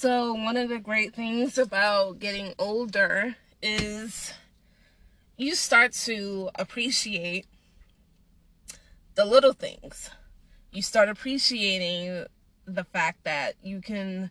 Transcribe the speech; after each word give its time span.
So, 0.00 0.32
one 0.32 0.56
of 0.56 0.70
the 0.70 0.78
great 0.78 1.14
things 1.14 1.58
about 1.58 2.20
getting 2.20 2.54
older 2.58 3.36
is 3.60 4.32
you 5.36 5.54
start 5.54 5.92
to 6.04 6.48
appreciate 6.54 7.44
the 9.14 9.26
little 9.26 9.52
things. 9.52 10.08
You 10.72 10.80
start 10.80 11.10
appreciating 11.10 12.24
the 12.64 12.84
fact 12.84 13.24
that 13.24 13.56
you 13.62 13.82
can 13.82 14.30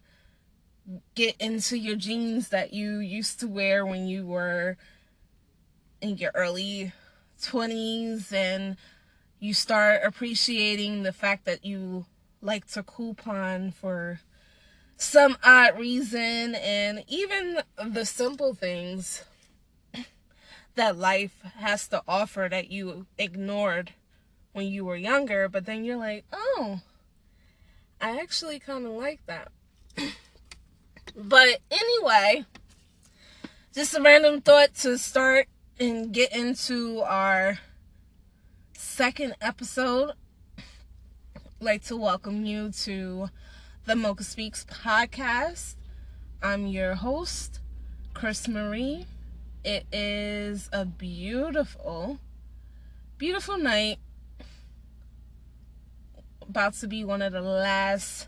get 1.13 1.35
into 1.39 1.77
your 1.77 1.97
jeans 1.97 2.49
that 2.49 2.73
you 2.73 2.97
used 2.97 3.39
to 3.41 3.47
wear 3.47 3.85
when 3.85 4.07
you 4.07 4.25
were 4.25 4.75
in 6.01 6.17
your 6.17 6.31
early 6.33 6.93
20s 7.43 8.33
and 8.33 8.75
you 9.39 9.53
start 9.53 10.01
appreciating 10.03 11.03
the 11.03 11.13
fact 11.13 11.45
that 11.45 11.63
you 11.63 12.07
like 12.41 12.65
to 12.69 12.81
coupon 12.81 13.69
for 13.69 14.19
some 14.99 15.37
odd 15.45 15.79
reason 15.79 16.53
and 16.55 17.03
even 17.07 17.61
the 17.87 18.05
simple 18.05 18.53
things 18.53 19.23
that 20.75 20.97
life 20.97 21.41
has 21.55 21.87
to 21.87 22.03
offer 22.05 22.49
that 22.51 22.69
you 22.69 23.05
ignored 23.17 23.93
when 24.51 24.67
you 24.67 24.83
were 24.83 24.97
younger 24.97 25.47
but 25.47 25.65
then 25.65 25.85
you're 25.85 25.97
like 25.97 26.25
oh 26.33 26.81
i 28.01 28.19
actually 28.19 28.59
kind 28.59 28.85
of 28.85 28.91
like 28.91 29.25
that. 29.25 29.51
But 31.15 31.59
anyway 31.71 32.45
just 33.73 33.95
a 33.95 34.01
random 34.01 34.41
thought 34.41 34.75
to 34.75 34.97
start 34.97 35.47
and 35.79 36.11
get 36.11 36.35
into 36.35 37.01
our 37.01 37.59
second 38.73 39.35
episode, 39.39 40.11
I'd 40.57 40.63
like 41.61 41.83
to 41.85 41.95
welcome 41.95 42.45
you 42.45 42.71
to 42.83 43.29
the 43.89 43.95
Mocha 43.95 44.23
Speaks 44.23 44.67
podcast. 44.69 45.73
I'm 46.43 46.67
your 46.67 46.93
host, 46.93 47.59
Chris 48.13 48.47
Marie. 48.47 49.07
It 49.63 49.87
is 49.91 50.69
a 50.71 50.85
beautiful, 50.85 52.19
beautiful 53.17 53.57
night. 53.57 53.97
About 56.43 56.75
to 56.75 56.87
be 56.87 57.03
one 57.03 57.23
of 57.23 57.33
the 57.33 57.41
last 57.41 58.27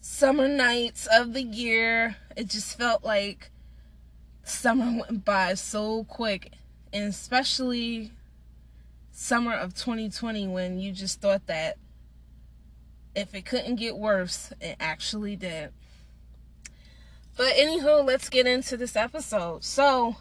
summer 0.00 0.48
nights 0.48 1.06
of 1.06 1.34
the 1.34 1.42
year. 1.42 2.16
It 2.36 2.48
just 2.48 2.76
felt 2.76 3.04
like 3.04 3.52
summer 4.42 5.04
went 5.08 5.24
by 5.24 5.54
so 5.54 6.02
quick, 6.02 6.54
and 6.92 7.04
especially 7.04 8.10
summer 9.12 9.54
of 9.54 9.76
2020 9.76 10.48
when 10.48 10.80
you 10.80 10.90
just 10.90 11.20
thought 11.20 11.46
that 11.46 11.76
if 13.18 13.34
it 13.34 13.44
couldn't 13.44 13.76
get 13.76 13.98
worse, 13.98 14.52
it 14.60 14.76
actually 14.78 15.34
did. 15.34 15.72
But 17.36 17.54
anywho, 17.54 18.04
let's 18.04 18.28
get 18.28 18.46
into 18.46 18.76
this 18.76 18.94
episode. 18.94 19.64
So, 19.64 20.16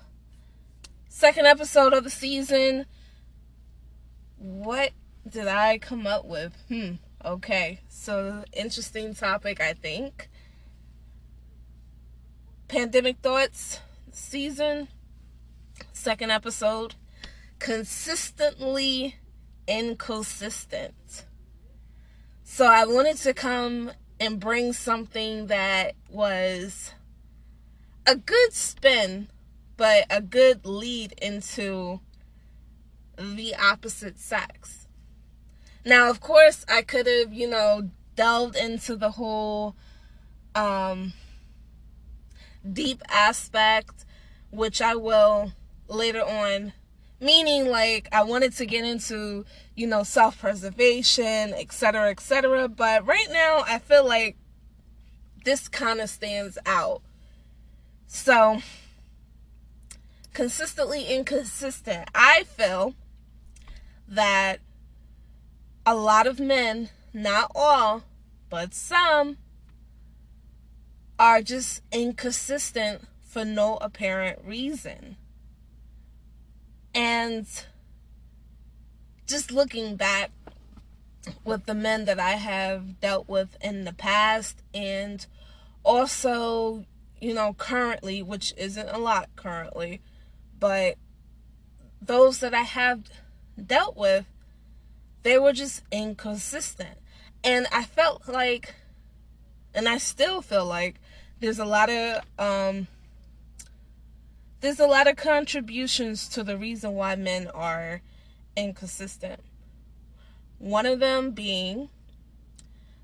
second 1.07 1.45
episode 1.45 1.93
of 1.93 2.03
the 2.03 2.09
season. 2.09 2.85
What 4.37 4.91
did 5.27 5.47
I 5.47 5.77
come 5.77 6.07
up 6.07 6.25
with? 6.25 6.55
Hmm. 6.69 6.93
Okay. 7.23 7.81
So, 7.87 8.43
interesting 8.53 9.13
topic, 9.13 9.61
I 9.61 9.73
think. 9.73 10.29
Pandemic 12.67 13.17
thoughts 13.19 13.79
season. 14.11 14.87
Second 15.93 16.31
episode 16.31 16.95
consistently 17.59 19.15
inconsistent. 19.67 21.26
So 22.49 22.65
I 22.65 22.85
wanted 22.85 23.17
to 23.17 23.33
come 23.33 23.91
and 24.21 24.39
bring 24.39 24.71
something 24.71 25.47
that 25.47 25.95
was 26.09 26.93
a 28.07 28.15
good 28.15 28.53
spin, 28.53 29.27
but 29.75 30.05
a 30.09 30.21
good 30.21 30.65
lead 30.65 31.11
into 31.21 31.99
the 33.17 33.53
opposite 33.53 34.17
sex. 34.17 34.87
Now, 35.85 36.09
of 36.09 36.21
course, 36.21 36.65
I 36.69 36.83
could 36.83 37.05
have, 37.05 37.33
you 37.33 37.49
know, 37.49 37.91
delved 38.15 38.55
into 38.55 38.95
the 38.95 39.11
whole 39.11 39.75
um, 40.55 41.13
deep 42.67 43.03
aspect, 43.09 44.05
which 44.51 44.81
I 44.81 44.95
will 44.95 45.51
later 45.89 46.21
on 46.23 46.71
meaning 47.19 47.67
like 47.67 48.07
I 48.11 48.23
wanted 48.23 48.53
to 48.57 48.65
get 48.65 48.85
into, 48.85 49.45
you 49.77 49.85
know, 49.85 50.01
self-preservation, 50.01 51.53
etc., 51.53 52.09
etc., 52.09 52.67
but 52.67 53.05
right 53.05 53.27
now 53.31 53.63
I 53.65 53.77
feel 53.77 54.05
like 54.05 54.35
this 55.45 55.67
kind 55.67 56.01
of 56.01 56.09
stands 56.09 56.57
out. 56.65 57.03
So, 58.07 58.61
consistently 60.33 61.05
inconsistent. 61.05 62.09
I 62.15 62.43
feel 62.43 62.95
that 64.07 64.59
a 65.85 65.95
lot 65.95 66.25
of 66.25 66.39
men, 66.39 66.89
not 67.13 67.51
all, 67.53 68.03
but 68.49 68.73
some 68.73 69.37
are 71.19 71.43
just 71.43 71.83
inconsistent 71.91 73.03
for 73.21 73.45
no 73.45 73.77
apparent 73.77 74.39
reason. 74.43 75.17
And 76.95 77.45
just 79.27 79.51
looking 79.51 79.95
back 79.95 80.31
with 81.43 81.65
the 81.65 81.75
men 81.75 82.05
that 82.05 82.19
I 82.19 82.31
have 82.31 82.99
dealt 83.01 83.27
with 83.27 83.57
in 83.61 83.83
the 83.83 83.93
past 83.93 84.63
and 84.73 85.25
also, 85.83 86.85
you 87.19 87.33
know, 87.33 87.53
currently, 87.53 88.21
which 88.21 88.53
isn't 88.57 88.89
a 88.89 88.97
lot 88.97 89.29
currently, 89.35 90.01
but 90.59 90.95
those 92.01 92.39
that 92.39 92.53
I 92.53 92.61
have 92.61 93.03
dealt 93.63 93.97
with, 93.97 94.25
they 95.23 95.37
were 95.37 95.53
just 95.53 95.83
inconsistent. 95.91 96.97
And 97.43 97.67
I 97.71 97.83
felt 97.83 98.27
like, 98.27 98.75
and 99.73 99.87
I 99.87 99.97
still 99.97 100.41
feel 100.41 100.65
like, 100.65 100.95
there's 101.39 101.59
a 101.59 101.65
lot 101.65 101.89
of 101.89 102.21
um, 102.39 102.87
there's 104.61 104.79
a 104.79 104.87
lot 104.87 105.07
of 105.07 105.15
contributions 105.15 106.27
to 106.29 106.43
the 106.43 106.57
reason 106.57 106.93
why 106.93 107.15
men 107.15 107.47
are 107.47 108.01
inconsistent. 108.57 109.39
One 110.59 110.85
of 110.85 110.99
them 110.99 111.31
being 111.31 111.89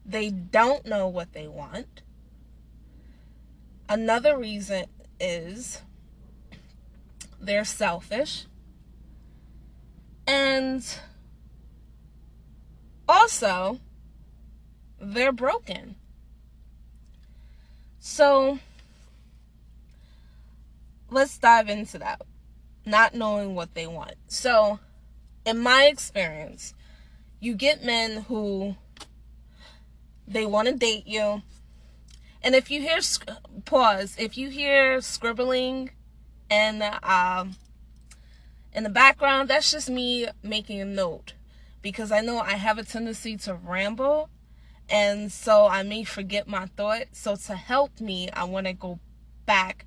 they 0.05 0.29
don't 0.29 0.85
know 0.85 1.07
what 1.07 1.33
they 1.33 1.47
want. 1.47 2.01
Another 3.87 4.37
reason 4.37 4.85
is 5.19 5.81
they're 7.39 7.65
selfish. 7.65 8.45
And 10.25 10.85
also, 13.07 13.79
they're 14.99 15.31
broken. 15.31 15.95
So, 17.99 18.59
let's 21.09 21.37
dive 21.37 21.69
into 21.69 21.97
that. 21.99 22.21
Not 22.85 23.13
knowing 23.13 23.55
what 23.55 23.73
they 23.73 23.87
want. 23.87 24.15
So, 24.27 24.79
in 25.45 25.59
my 25.59 25.85
experience, 25.85 26.73
you 27.39 27.55
get 27.55 27.83
men 27.83 28.23
who 28.23 28.75
they 30.27 30.45
want 30.45 30.67
to 30.67 30.73
date 30.73 31.07
you. 31.07 31.41
And 32.41 32.55
if 32.55 32.69
you 32.69 32.81
hear 32.81 32.99
pause, 33.65 34.15
if 34.17 34.37
you 34.37 34.49
hear 34.49 35.01
scribbling 35.01 35.91
and 36.49 36.83
um 37.03 37.55
in 38.73 38.83
the 38.83 38.89
background, 38.89 39.49
that's 39.49 39.71
just 39.71 39.89
me 39.89 40.27
making 40.41 40.81
a 40.81 40.85
note 40.85 41.33
because 41.81 42.11
I 42.11 42.21
know 42.21 42.39
I 42.39 42.53
have 42.53 42.77
a 42.77 42.83
tendency 42.83 43.37
to 43.37 43.53
ramble 43.53 44.29
and 44.89 45.31
so 45.31 45.67
I 45.67 45.83
may 45.83 46.03
forget 46.03 46.47
my 46.47 46.65
thought. 46.65 47.07
So 47.11 47.35
to 47.35 47.55
help 47.55 47.99
me, 47.99 48.29
I 48.31 48.45
want 48.45 48.67
to 48.67 48.73
go 48.73 48.99
back 49.45 49.85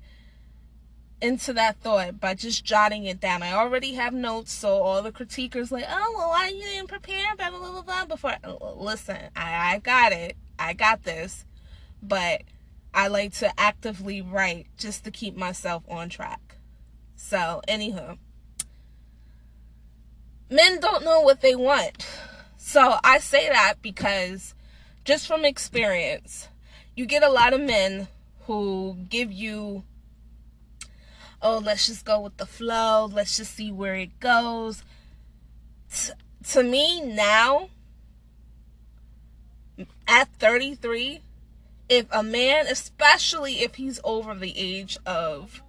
into 1.21 1.53
that 1.53 1.79
thought 1.79 2.19
by 2.19 2.33
just 2.33 2.63
jotting 2.63 3.05
it 3.05 3.19
down. 3.19 3.41
I 3.41 3.53
already 3.53 3.93
have 3.93 4.13
notes, 4.13 4.51
so 4.53 4.81
all 4.81 5.01
the 5.01 5.11
critiquers 5.11 5.71
like, 5.71 5.85
oh, 5.89 6.13
well, 6.15 6.29
why 6.29 6.49
you 6.49 6.61
didn't 6.61 6.89
prepare, 6.89 7.35
blah, 7.35 7.49
blah, 7.49 7.71
blah, 7.71 7.81
blah, 7.81 8.05
before. 8.05 8.35
Uh, 8.43 8.73
listen, 8.75 9.17
I, 9.35 9.75
I 9.75 9.79
got 9.79 10.11
it. 10.11 10.37
I 10.59 10.73
got 10.73 11.03
this. 11.03 11.45
But 12.01 12.43
I 12.93 13.07
like 13.07 13.33
to 13.35 13.59
actively 13.59 14.21
write 14.21 14.67
just 14.77 15.03
to 15.05 15.11
keep 15.11 15.35
myself 15.35 15.83
on 15.89 16.09
track. 16.09 16.57
So, 17.15 17.61
anywho, 17.67 18.17
men 20.49 20.79
don't 20.79 21.03
know 21.03 21.21
what 21.21 21.41
they 21.41 21.55
want. 21.55 22.07
So, 22.57 22.97
I 23.03 23.17
say 23.19 23.49
that 23.49 23.75
because 23.81 24.53
just 25.03 25.27
from 25.27 25.45
experience, 25.45 26.49
you 26.95 27.05
get 27.05 27.23
a 27.23 27.29
lot 27.29 27.53
of 27.53 27.61
men 27.61 28.07
who 28.41 28.97
give 29.09 29.31
you 29.31 29.83
oh, 31.41 31.59
let's 31.59 31.87
just 31.87 32.05
go 32.05 32.19
with 32.19 32.37
the 32.37 32.45
flow. 32.45 33.09
Let's 33.11 33.37
just 33.37 33.55
see 33.55 33.71
where 33.71 33.95
it 33.95 34.19
goes. 34.19 34.83
T- 35.93 36.13
to 36.51 36.63
me 36.63 37.01
now, 37.01 37.69
at 40.07 40.29
33, 40.39 41.21
if 41.89 42.05
a 42.11 42.23
man, 42.23 42.67
especially 42.67 43.61
if 43.61 43.75
he's 43.75 43.99
over 44.03 44.33
the 44.33 44.53
age 44.57 44.97
of 45.05 45.61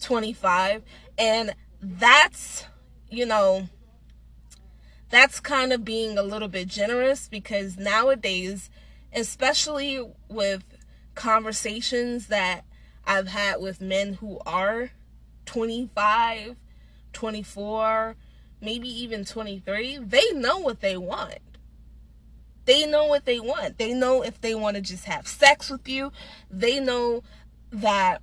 25, 0.00 0.82
and 1.16 1.54
that's, 1.80 2.66
you 3.10 3.26
know, 3.26 3.68
that's 5.10 5.40
kind 5.40 5.72
of 5.72 5.84
being 5.84 6.18
a 6.18 6.22
little 6.22 6.48
bit 6.48 6.68
generous 6.68 7.28
because 7.28 7.76
nowadays, 7.76 8.70
especially 9.12 10.06
with 10.28 10.64
conversations 11.14 12.26
that 12.28 12.64
I've 13.08 13.28
had 13.28 13.62
with 13.62 13.80
men 13.80 14.14
who 14.14 14.38
are 14.44 14.90
25, 15.46 16.56
24, 17.14 18.16
maybe 18.60 18.88
even 18.88 19.24
23, 19.24 19.98
they 19.98 20.30
know 20.34 20.58
what 20.58 20.80
they 20.80 20.98
want. 20.98 21.38
They 22.66 22.84
know 22.84 23.06
what 23.06 23.24
they 23.24 23.40
want. 23.40 23.78
They 23.78 23.94
know 23.94 24.22
if 24.22 24.42
they 24.42 24.54
want 24.54 24.76
to 24.76 24.82
just 24.82 25.06
have 25.06 25.26
sex 25.26 25.70
with 25.70 25.88
you. 25.88 26.12
They 26.50 26.80
know 26.80 27.22
that 27.70 28.20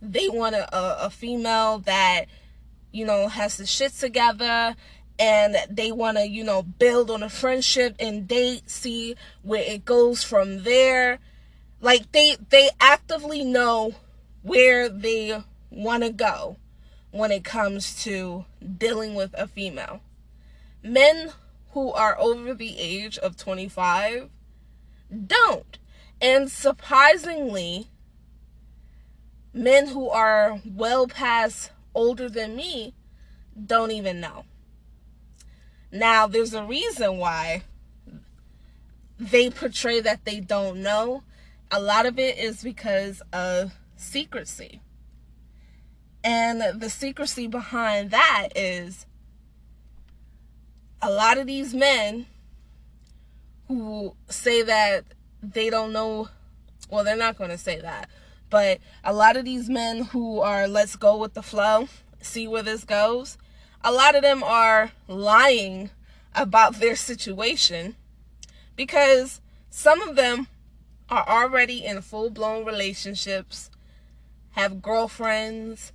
they 0.00 0.30
want 0.30 0.54
a, 0.54 0.74
a, 0.74 1.06
a 1.06 1.10
female 1.10 1.80
that, 1.80 2.24
you 2.92 3.04
know, 3.04 3.28
has 3.28 3.58
the 3.58 3.66
shit 3.66 3.92
together 3.92 4.74
and 5.18 5.56
they 5.68 5.92
want 5.92 6.16
to, 6.16 6.26
you 6.26 6.44
know, 6.44 6.62
build 6.62 7.10
on 7.10 7.22
a 7.22 7.28
friendship 7.28 7.94
and 8.00 8.26
date, 8.26 8.70
see 8.70 9.16
where 9.42 9.62
it 9.62 9.84
goes 9.84 10.24
from 10.24 10.62
there. 10.62 11.18
Like 11.82 12.12
they 12.12 12.36
they 12.48 12.70
actively 12.80 13.44
know 13.44 13.96
where 14.42 14.88
they 14.88 15.42
want 15.68 16.04
to 16.04 16.10
go 16.10 16.56
when 17.10 17.30
it 17.32 17.44
comes 17.44 18.02
to 18.04 18.46
dealing 18.78 19.14
with 19.14 19.34
a 19.34 19.48
female. 19.48 20.00
Men 20.82 21.32
who 21.72 21.92
are 21.92 22.18
over 22.18 22.54
the 22.54 22.78
age 22.78 23.18
of 23.18 23.36
25 23.36 24.30
don't. 25.26 25.78
And 26.20 26.50
surprisingly, 26.50 27.88
men 29.52 29.88
who 29.88 30.08
are 30.08 30.60
well 30.64 31.08
past 31.08 31.72
older 31.94 32.28
than 32.28 32.54
me 32.54 32.94
don't 33.66 33.90
even 33.90 34.20
know. 34.20 34.44
Now, 35.90 36.26
there's 36.26 36.54
a 36.54 36.64
reason 36.64 37.18
why 37.18 37.64
they 39.18 39.50
portray 39.50 40.00
that 40.00 40.24
they 40.24 40.40
don't 40.40 40.80
know. 40.80 41.22
A 41.72 41.80
lot 41.80 42.04
of 42.04 42.18
it 42.18 42.38
is 42.38 42.62
because 42.62 43.22
of 43.32 43.72
secrecy. 43.96 44.82
And 46.22 46.80
the 46.80 46.90
secrecy 46.90 47.46
behind 47.46 48.10
that 48.10 48.50
is 48.54 49.06
a 51.00 51.10
lot 51.10 51.38
of 51.38 51.46
these 51.46 51.74
men 51.74 52.26
who 53.68 54.14
say 54.28 54.62
that 54.62 55.04
they 55.42 55.70
don't 55.70 55.92
know, 55.92 56.28
well, 56.90 57.04
they're 57.04 57.16
not 57.16 57.38
going 57.38 57.50
to 57.50 57.58
say 57.58 57.80
that, 57.80 58.08
but 58.50 58.78
a 59.02 59.14
lot 59.14 59.36
of 59.36 59.44
these 59.44 59.68
men 59.68 60.04
who 60.04 60.40
are 60.40 60.68
let's 60.68 60.94
go 60.94 61.16
with 61.16 61.32
the 61.32 61.42
flow, 61.42 61.88
see 62.20 62.46
where 62.46 62.62
this 62.62 62.84
goes, 62.84 63.38
a 63.82 63.90
lot 63.90 64.14
of 64.14 64.22
them 64.22 64.42
are 64.44 64.92
lying 65.08 65.90
about 66.34 66.74
their 66.74 66.96
situation 66.96 67.96
because 68.76 69.40
some 69.70 70.02
of 70.02 70.16
them 70.16 70.46
are 71.12 71.28
already 71.28 71.84
in 71.84 72.00
full 72.00 72.30
blown 72.30 72.64
relationships, 72.64 73.70
have 74.52 74.80
girlfriends, 74.80 75.92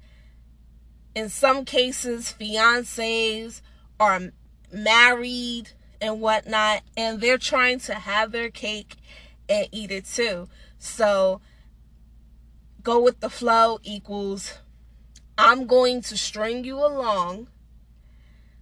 in 1.16 1.30
some 1.30 1.66
cases, 1.66 2.36
fiancés 2.40 3.62
are 4.00 4.30
married 4.72 5.72
and 6.00 6.22
whatnot, 6.22 6.84
and 6.96 7.20
they're 7.20 7.40
trying 7.40 7.80
to 7.80 7.96
have 7.96 8.32
their 8.32 8.52
cake 8.52 8.98
and 9.50 9.68
eat 9.72 9.90
it 9.90 10.06
too. 10.06 10.48
So, 10.78 11.42
go 12.84 13.02
with 13.02 13.20
the 13.20 13.32
flow 13.32 13.80
equals 13.82 14.60
I'm 15.40 15.66
going 15.66 16.02
to 16.04 16.18
string 16.18 16.64
you 16.64 16.78
along 16.78 17.48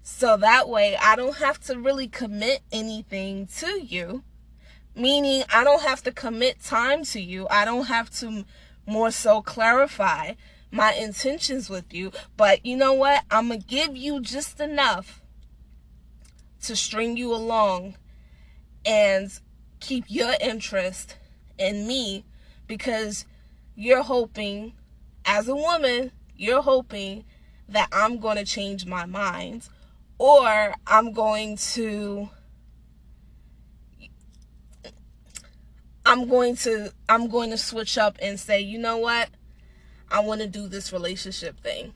so 0.02 0.38
that 0.38 0.70
way 0.70 0.96
I 0.96 1.18
don't 1.18 1.38
have 1.38 1.60
to 1.66 1.78
really 1.78 2.08
commit 2.08 2.62
anything 2.72 3.48
to 3.58 3.84
you. 3.84 4.24
Meaning, 4.96 5.44
I 5.54 5.64
don't 5.64 5.82
have 5.82 6.02
to 6.04 6.12
commit 6.12 6.64
time 6.64 7.04
to 7.06 7.22
you. 7.22 7.48
I 7.50 7.66
don't 7.66 7.88
have 7.88 8.10
to 8.20 8.46
more 8.86 9.12
so 9.12 9.42
clarify 9.42 10.34
my 10.72 10.94
intentions 10.94 11.70
with 11.70 11.94
you. 11.94 12.12
But 12.38 12.66
you 12.66 12.78
know 12.78 12.94
what? 12.94 13.24
I'm 13.30 13.50
going 13.50 13.62
to 13.62 13.68
give 13.68 13.96
you 13.98 14.22
just 14.22 14.60
enough 14.60 15.22
to 16.64 16.76
string 16.76 17.18
you 17.18 17.34
along 17.34 17.96
and 18.86 19.32
keep 19.80 20.06
your 20.08 20.34
interest 20.40 21.18
in 21.58 21.88
me 21.88 22.24
because 22.68 23.26
you're 23.76 24.04
hoping, 24.04 24.74
as 25.26 25.48
a 25.48 25.56
woman, 25.56 26.12
you're 26.36 26.62
hoping 26.62 27.26
that 27.68 27.90
I'm 27.92 28.20
going 28.20 28.38
to 28.38 28.46
change 28.46 28.86
my 28.86 29.06
mind 29.06 29.68
or 30.18 30.74
I'm 30.88 31.12
going 31.12 31.58
to 31.58 32.30
I'm 36.06 36.28
going 36.28 36.56
to 36.58 36.92
I'm 37.10 37.28
going 37.28 37.50
to 37.50 37.58
switch 37.58 37.98
up 37.98 38.18
and 38.22 38.40
say, 38.40 38.62
"You 38.62 38.78
know 38.78 38.98
what? 38.98 39.30
I 40.10 40.20
want 40.20 40.42
to 40.42 40.48
do 40.48 40.68
this 40.68 40.94
relationship 40.94 41.60
thing." 41.60 41.94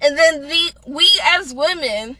And 0.00 0.18
then 0.18 0.42
the 0.42 0.72
we 0.86 1.08
as 1.22 1.54
women 1.54 2.16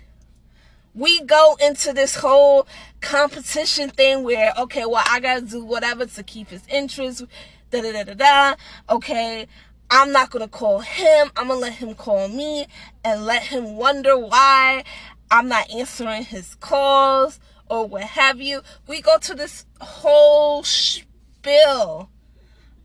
we 0.95 1.23
go 1.23 1.57
into 1.65 1.93
this 1.93 2.17
whole 2.17 2.67
competition 3.01 3.91
thing 3.91 4.25
where 4.25 4.53
okay, 4.59 4.85
well, 4.85 5.05
I 5.11 5.21
got 5.21 5.37
to 5.37 5.41
do 5.43 5.65
whatever 5.65 6.07
to 6.07 6.23
keep 6.23 6.49
his 6.49 6.63
interest 6.69 7.25
da 7.71 7.81
da 7.81 7.93
da 7.93 8.05
da 8.05 8.15
da. 8.15 8.55
Okay, 8.91 9.47
I'm 9.91 10.13
not 10.13 10.31
to 10.31 10.49
call 10.49 10.81
him. 10.81 11.31
I'm 11.37 11.49
to 11.49 11.55
let 11.55 11.75
him 11.75 11.95
call 11.95 12.29
me 12.29 12.67
and 13.05 13.25
let 13.25 13.43
him 13.43 13.77
wonder 13.77 14.19
why 14.19 14.85
I'm 15.31 15.49
not 15.49 15.71
answering 15.71 16.25
his 16.25 16.55
calls 16.57 17.41
or 17.73 17.87
what 17.87 18.03
have 18.03 18.39
you. 18.39 18.61
We 18.87 19.01
go 19.01 19.17
to 19.17 19.35
this 19.35 19.65
whole 19.81 20.63
spill 20.63 22.11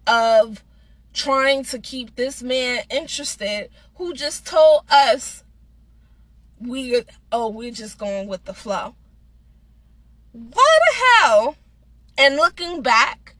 of 0.07 0.63
trying 1.13 1.65
to 1.65 1.79
keep 1.79 2.15
this 2.15 2.41
man 2.41 2.83
interested 2.89 3.69
who 3.95 4.13
just 4.13 4.47
told 4.47 4.83
us 4.89 5.43
we 6.59 7.03
oh 7.33 7.49
we're 7.49 7.71
just 7.71 7.97
going 7.97 8.29
with 8.29 8.45
the 8.45 8.53
flow. 8.53 8.95
Why 10.31 10.79
the 10.79 11.25
hell? 11.25 11.57
And 12.17 12.37
looking 12.37 12.81
back, 12.81 13.35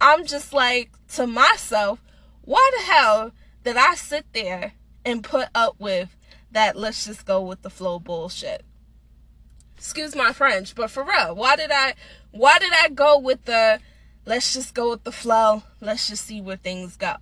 I'm 0.00 0.26
just 0.26 0.52
like 0.52 0.90
to 1.14 1.28
myself, 1.28 2.02
why 2.42 2.70
the 2.76 2.92
hell 2.92 3.30
did 3.62 3.76
I 3.76 3.94
sit 3.94 4.26
there 4.32 4.72
and 5.04 5.22
put 5.22 5.46
up 5.54 5.76
with 5.78 6.16
that 6.50 6.74
let's 6.74 7.04
just 7.04 7.24
go 7.24 7.40
with 7.40 7.62
the 7.62 7.70
flow 7.70 8.00
bullshit? 8.00 8.64
Excuse 9.78 10.16
my 10.16 10.32
French, 10.32 10.74
but 10.74 10.90
for 10.90 11.04
real, 11.04 11.34
why 11.34 11.54
did 11.54 11.70
I 11.70 11.94
why 12.32 12.58
did 12.58 12.72
I 12.72 12.88
go 12.88 13.16
with 13.18 13.44
the 13.44 13.78
let's 14.26 14.52
just 14.52 14.74
go 14.74 14.90
with 14.90 15.04
the 15.04 15.12
flow, 15.12 15.62
let's 15.80 16.08
just 16.08 16.26
see 16.26 16.40
where 16.40 16.56
things 16.56 16.96
go? 16.96 17.14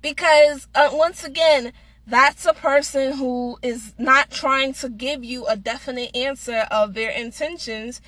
Because 0.00 0.68
uh, 0.74 0.90
once 0.92 1.24
again, 1.24 1.72
that's 2.06 2.46
a 2.46 2.54
person 2.54 3.18
who 3.18 3.58
is 3.60 3.92
not 3.98 4.30
trying 4.30 4.72
to 4.74 4.88
give 4.88 5.24
you 5.24 5.46
a 5.46 5.56
definite 5.56 6.16
answer 6.16 6.66
of 6.70 6.94
their 6.94 7.10
intentions 7.10 8.00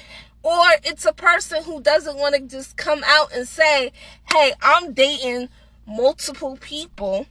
or 0.42 0.64
it's 0.84 1.04
a 1.04 1.12
person 1.12 1.64
who 1.64 1.80
doesn't 1.80 2.16
want 2.16 2.34
to 2.36 2.40
just 2.42 2.76
come 2.76 3.02
out 3.04 3.32
and 3.34 3.46
say, 3.46 3.92
"Hey, 4.32 4.52
I'm 4.62 4.92
dating 4.92 5.48
multiple 5.86 6.56
people, 6.60 7.26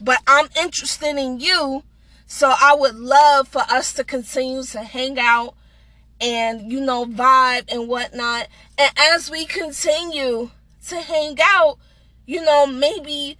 but 0.00 0.20
I'm 0.26 0.48
interested 0.56 1.16
in 1.16 1.40
you. 1.40 1.82
So 2.30 2.52
I 2.60 2.74
would 2.74 2.94
love 2.94 3.48
for 3.48 3.62
us 3.62 3.94
to 3.94 4.04
continue 4.04 4.62
to 4.62 4.82
hang 4.82 5.18
out 5.18 5.54
and, 6.20 6.70
you 6.70 6.78
know, 6.78 7.06
vibe 7.06 7.72
and 7.72 7.88
whatnot. 7.88 8.48
And 8.76 8.92
as 8.96 9.30
we 9.30 9.46
continue 9.46 10.50
to 10.88 10.96
hang 10.96 11.38
out, 11.42 11.78
you 12.26 12.44
know, 12.44 12.66
maybe 12.66 13.38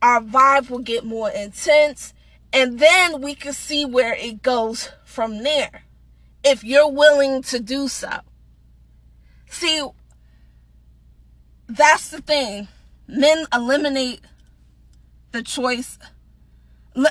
our 0.00 0.22
vibe 0.22 0.70
will 0.70 0.78
get 0.78 1.04
more 1.04 1.30
intense 1.30 2.14
and 2.50 2.78
then 2.80 3.20
we 3.20 3.34
can 3.34 3.52
see 3.52 3.84
where 3.84 4.14
it 4.14 4.42
goes 4.42 4.90
from 5.04 5.42
there 5.42 5.82
if 6.42 6.64
you're 6.64 6.90
willing 6.90 7.42
to 7.42 7.60
do 7.60 7.88
so. 7.88 8.20
See, 9.50 9.86
that's 11.68 12.08
the 12.08 12.22
thing 12.22 12.68
men 13.06 13.44
eliminate 13.52 14.22
the 15.32 15.42
choice 15.42 15.98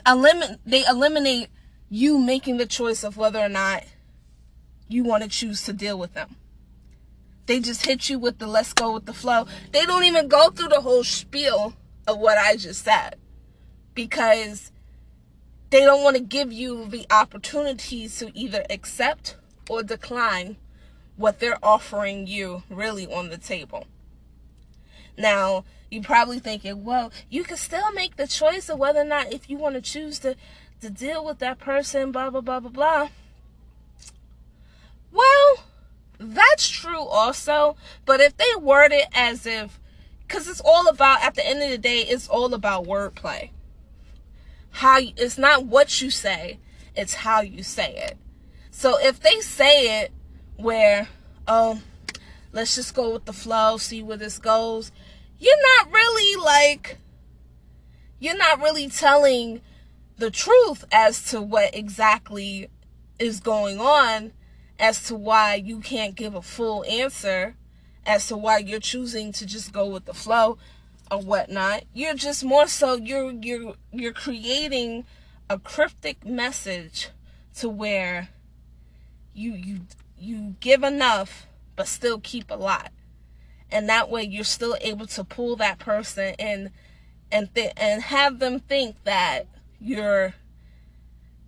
eliminate 0.06 0.60
they 0.66 0.86
eliminate 0.86 1.48
you 1.90 2.18
making 2.18 2.58
the 2.58 2.66
choice 2.66 3.04
of 3.04 3.18
whether 3.18 3.40
or 3.40 3.50
not 3.50 3.84
you 4.88 5.04
want 5.04 5.24
to 5.24 5.30
choose 5.30 5.64
to 5.64 5.74
deal 5.74 5.98
with 5.98 6.14
them 6.14 6.36
they 7.46 7.60
just 7.60 7.86
hit 7.86 8.10
you 8.10 8.20
with 8.20 8.38
the 8.40 8.48
let's 8.48 8.74
go 8.74 8.94
with 8.94 9.06
the 9.06 9.14
flow 9.14 9.48
they 9.72 9.86
don't 9.86 10.04
even 10.04 10.28
go 10.28 10.50
through 10.50 10.68
the 10.68 10.82
whole 10.82 11.04
spiel 11.04 11.74
of 12.08 12.18
what 12.18 12.38
i 12.38 12.56
just 12.56 12.84
said 12.84 13.16
because 13.94 14.72
they 15.70 15.82
don't 15.82 16.04
want 16.04 16.16
to 16.16 16.22
give 16.22 16.52
you 16.52 16.86
the 16.86 17.06
opportunity 17.12 18.08
to 18.08 18.32
either 18.38 18.66
accept 18.70 19.38
or 19.70 19.84
decline 19.84 20.58
what 21.16 21.40
they're 21.40 21.60
offering 21.62 22.26
you 22.26 22.64
really 22.70 23.06
on 23.06 23.30
the 23.30 23.38
table. 23.38 23.86
Now, 25.18 25.66
you're 25.90 26.04
probably 26.04 26.40
thinking, 26.40 26.84
well, 26.84 27.12
you 27.30 27.44
can 27.44 27.58
still 27.58 27.92
make 27.94 28.16
the 28.16 28.28
choice 28.28 28.70
of 28.70 28.78
whether 28.78 29.02
or 29.02 29.06
not 29.06 29.34
if 29.34 29.50
you 29.50 29.58
want 29.58 29.76
to 29.76 29.82
choose 29.82 30.20
to, 30.20 30.36
to 30.82 30.90
deal 30.90 31.26
with 31.26 31.40
that 31.40 31.60
person, 31.60 32.12
blah, 32.12 32.30
blah, 32.30 32.42
blah, 32.42 32.60
blah, 32.60 32.70
blah. 32.70 33.10
Well, 35.12 35.64
that's 36.20 36.68
true 36.68 37.02
also. 37.02 37.76
But 38.06 38.20
if 38.20 38.38
they 38.38 38.56
word 38.60 38.92
it 38.92 39.08
as 39.14 39.46
if, 39.46 39.80
because 40.28 40.48
it's 40.48 40.62
all 40.64 40.88
about, 40.88 41.24
at 41.24 41.36
the 41.36 41.46
end 41.46 41.64
of 41.64 41.70
the 41.70 41.78
day, 41.78 42.02
it's 42.02 42.28
all 42.28 42.54
about 42.54 42.86
wordplay. 42.86 43.50
How, 44.72 45.00
it's 45.00 45.38
not 45.38 45.66
what 45.66 46.02
you 46.02 46.12
say, 46.12 46.60
it's 46.96 47.16
how 47.16 47.42
you 47.42 47.64
say 47.64 47.96
it. 47.96 48.18
So 48.70 49.00
if 49.00 49.20
they 49.20 49.40
say 49.42 50.02
it 50.02 50.12
where, 50.56 51.10
oh, 51.48 51.82
let's 52.52 52.76
just 52.76 52.94
go 52.94 53.14
with 53.14 53.26
the 53.26 53.34
flow, 53.34 53.78
see 53.78 54.04
where 54.04 54.18
this 54.18 54.38
goes, 54.38 54.92
you're 55.40 55.78
not 55.78 55.92
really 55.92 56.44
like, 56.44 56.98
you're 58.20 58.38
not 58.38 58.62
really 58.62 58.90
telling 58.90 59.62
the 60.18 60.30
truth 60.30 60.84
as 60.92 61.24
to 61.32 61.42
what 61.42 61.74
exactly 61.74 62.70
is 63.18 63.40
going 63.40 63.80
on, 63.80 64.34
as 64.78 65.04
to 65.04 65.16
why 65.16 65.56
you 65.56 65.80
can't 65.80 66.16
give 66.16 66.36
a 66.36 66.42
full 66.42 66.84
answer, 66.86 67.56
as 68.06 68.28
to 68.28 68.36
why 68.36 68.58
you're 68.58 68.80
choosing 68.80 69.32
to 69.32 69.46
just 69.46 69.72
go 69.72 69.88
with 69.88 70.06
the 70.06 70.14
flow 70.14 70.58
or 71.10 71.22
whatnot. 71.22 71.84
You're 71.94 72.16
just 72.16 72.44
more 72.44 72.68
so 72.68 72.96
you're 72.96 73.32
you're 73.32 73.76
you're 73.92 74.14
creating 74.14 75.06
a 75.50 75.58
cryptic 75.58 76.26
message 76.26 77.10
to 77.56 77.70
where 77.70 78.30
you 79.34 79.54
you 79.54 79.80
you 80.18 80.56
give 80.60 80.84
enough 80.84 81.48
but 81.76 81.88
still 81.88 82.20
keep 82.20 82.52
a 82.52 82.56
lot 82.56 82.92
and 83.72 83.90
that 83.90 84.10
way 84.10 84.24
you're 84.24 84.44
still 84.44 84.78
able 84.82 85.06
to 85.06 85.24
pull 85.24 85.56
that 85.58 85.80
person 85.80 86.36
and 86.40 86.72
and 87.32 87.54
th- 87.54 87.74
and 87.78 88.02
have 88.04 88.40
them 88.40 88.60
think 88.60 88.96
that 89.04 89.48
you're 89.80 90.34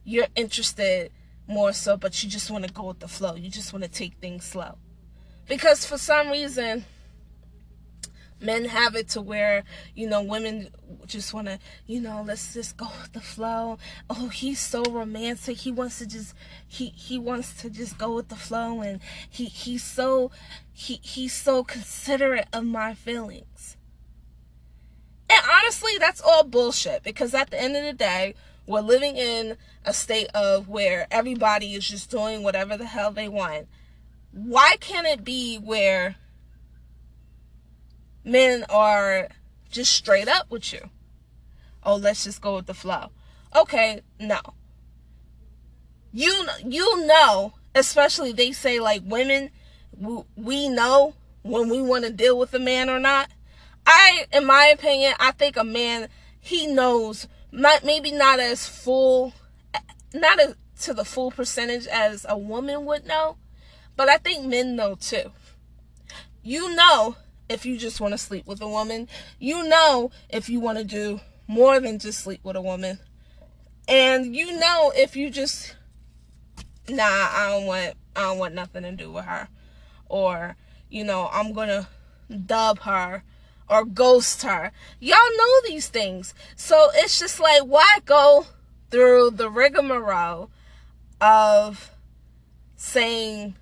you're 0.04 0.28
interested 0.36 1.12
more 1.48 1.74
so 1.74 1.98
but 1.98 2.24
you 2.24 2.30
just 2.30 2.50
want 2.50 2.66
to 2.66 2.74
go 2.74 2.84
with 2.84 3.00
the 3.00 3.08
flow. 3.08 3.36
You 3.36 3.50
just 3.50 3.74
want 3.74 3.84
to 3.84 3.90
take 3.90 4.14
things 4.16 4.46
slow. 4.46 4.78
Because 5.48 5.86
for 5.86 5.98
some 5.98 6.30
reason 6.30 6.86
men 8.42 8.66
have 8.66 8.96
it 8.96 9.10
to 9.10 9.22
where 9.22 9.64
you 9.96 10.08
know 10.08 10.22
women 10.22 10.70
just 11.06 11.34
want 11.34 11.48
to 11.48 11.60
you 11.86 12.02
know 12.02 12.24
let's 12.26 12.54
just 12.54 12.78
go 12.78 12.88
with 13.02 13.14
the 13.14 13.22
flow. 13.22 13.78
Oh 14.10 14.30
he's 14.30 14.60
so 14.60 14.84
romantic. 14.84 15.58
He 15.58 15.72
wants 15.72 16.00
to 16.00 16.08
just 16.08 16.34
he 16.68 16.88
he 16.88 17.20
wants 17.20 17.62
to 17.62 17.70
just 17.70 17.98
go 17.98 18.16
with 18.16 18.30
the 18.30 18.36
flow 18.36 18.82
and 18.82 19.00
he 19.30 19.46
he's 19.46 19.84
so 19.84 20.32
he 20.72 21.00
he's 21.04 21.34
so 21.34 21.64
considerate 21.64 22.48
of 22.54 22.66
my 22.66 22.94
feelings. 22.94 23.78
And 25.30 25.42
honestly 25.62 25.94
that's 26.00 26.22
all 26.22 26.44
bullshit 26.44 27.04
because 27.04 27.34
at 27.34 27.52
the 27.52 27.62
end 27.62 27.76
of 27.76 27.84
the 27.84 27.94
day 27.94 28.36
we're 28.68 28.82
living 28.82 29.18
in 29.18 29.58
a 29.86 29.94
state 29.94 30.30
of 30.34 30.70
where 30.70 31.08
everybody 31.12 31.74
is 31.74 31.88
just 31.88 32.10
doing 32.12 32.44
whatever 32.44 32.78
the 32.78 32.86
hell 32.86 33.12
they 33.12 33.28
want. 33.28 33.68
Why 34.32 34.78
can't 34.80 35.08
it 35.08 35.24
be 35.24 35.58
where 35.58 36.16
men 38.24 38.66
are 38.70 39.30
just 39.70 39.94
straight 39.94 40.28
up 40.28 40.50
with 40.50 40.74
you. 40.74 40.90
Oh, 41.84 41.96
let's 41.96 42.24
just 42.24 42.42
go 42.42 42.58
with 42.58 42.68
the 42.68 42.74
flow. 42.74 43.12
Okay, 43.56 44.02
no. 44.20 44.40
You 46.14 46.46
you 46.66 47.06
know, 47.06 47.54
especially 47.74 48.32
they 48.32 48.52
say 48.52 48.80
like 48.80 49.02
women 49.06 49.50
we 50.36 50.70
know 50.70 51.16
when 51.44 51.70
we 51.70 51.82
want 51.82 52.06
to 52.06 52.12
deal 52.12 52.38
with 52.38 52.54
a 52.54 52.60
man 52.60 52.90
or 52.90 53.00
not. 53.00 53.30
I 53.86 54.26
in 54.32 54.46
my 54.46 54.66
opinion, 54.66 55.14
I 55.20 55.32
think 55.32 55.58
a 55.58 55.64
man 55.64 56.10
he 56.40 56.68
knows 56.68 57.28
not 57.52 57.84
maybe 57.84 58.12
not 58.12 58.40
as 58.40 58.68
full 58.68 59.34
not 60.14 60.40
to 60.82 60.94
the 60.94 61.06
full 61.06 61.32
percentage 61.32 61.88
as 61.88 62.26
a 62.28 62.38
woman 62.38 62.86
would 62.86 63.06
know, 63.06 63.38
but 63.96 64.10
I 64.10 64.18
think 64.18 64.46
men 64.46 64.76
know 64.76 64.96
too. 64.96 65.32
You 66.44 66.76
know 66.76 67.16
if 67.52 67.66
you 67.66 67.78
just 67.78 68.00
want 68.00 68.14
to 68.14 68.18
sleep 68.18 68.48
with 68.48 68.62
a 68.62 68.68
woman. 68.68 69.08
You 69.40 69.68
know 69.68 70.12
if 70.30 70.50
you 70.50 70.60
want 70.60 70.78
to 70.78 70.84
do 70.84 71.20
more 71.48 71.80
than 71.80 72.00
just 72.00 72.20
sleep 72.20 72.40
with 72.44 72.56
a 72.56 72.62
woman. 72.62 73.00
And 73.88 74.36
you 74.36 74.58
know 74.58 74.92
if 74.96 75.16
you 75.16 75.30
just 75.30 75.76
nah, 76.90 77.04
I 77.04 77.50
don't 77.50 77.66
want 77.66 77.96
I 78.16 78.22
don't 78.22 78.38
want 78.38 78.56
nothing 78.56 78.84
to 78.84 78.92
do 78.92 79.12
with 79.12 79.26
her. 79.26 79.48
Or, 80.08 80.56
you 80.90 81.04
know, 81.04 81.30
I'm 81.32 81.54
going 81.54 81.70
to 81.70 81.88
dub 82.46 82.80
her 82.80 83.24
or 83.70 83.86
ghost 83.86 84.44
her. 84.44 84.72
Y'all 85.00 85.18
know 85.38 85.62
these 85.66 85.88
things. 85.88 86.34
So 86.56 86.90
it's 86.96 87.20
just 87.20 87.40
like 87.40 87.62
why 87.62 88.00
go 88.06 88.46
through 88.90 89.32
the 89.32 89.50
rigmarole 89.50 90.52
of 91.22 91.92
saying 92.76 93.56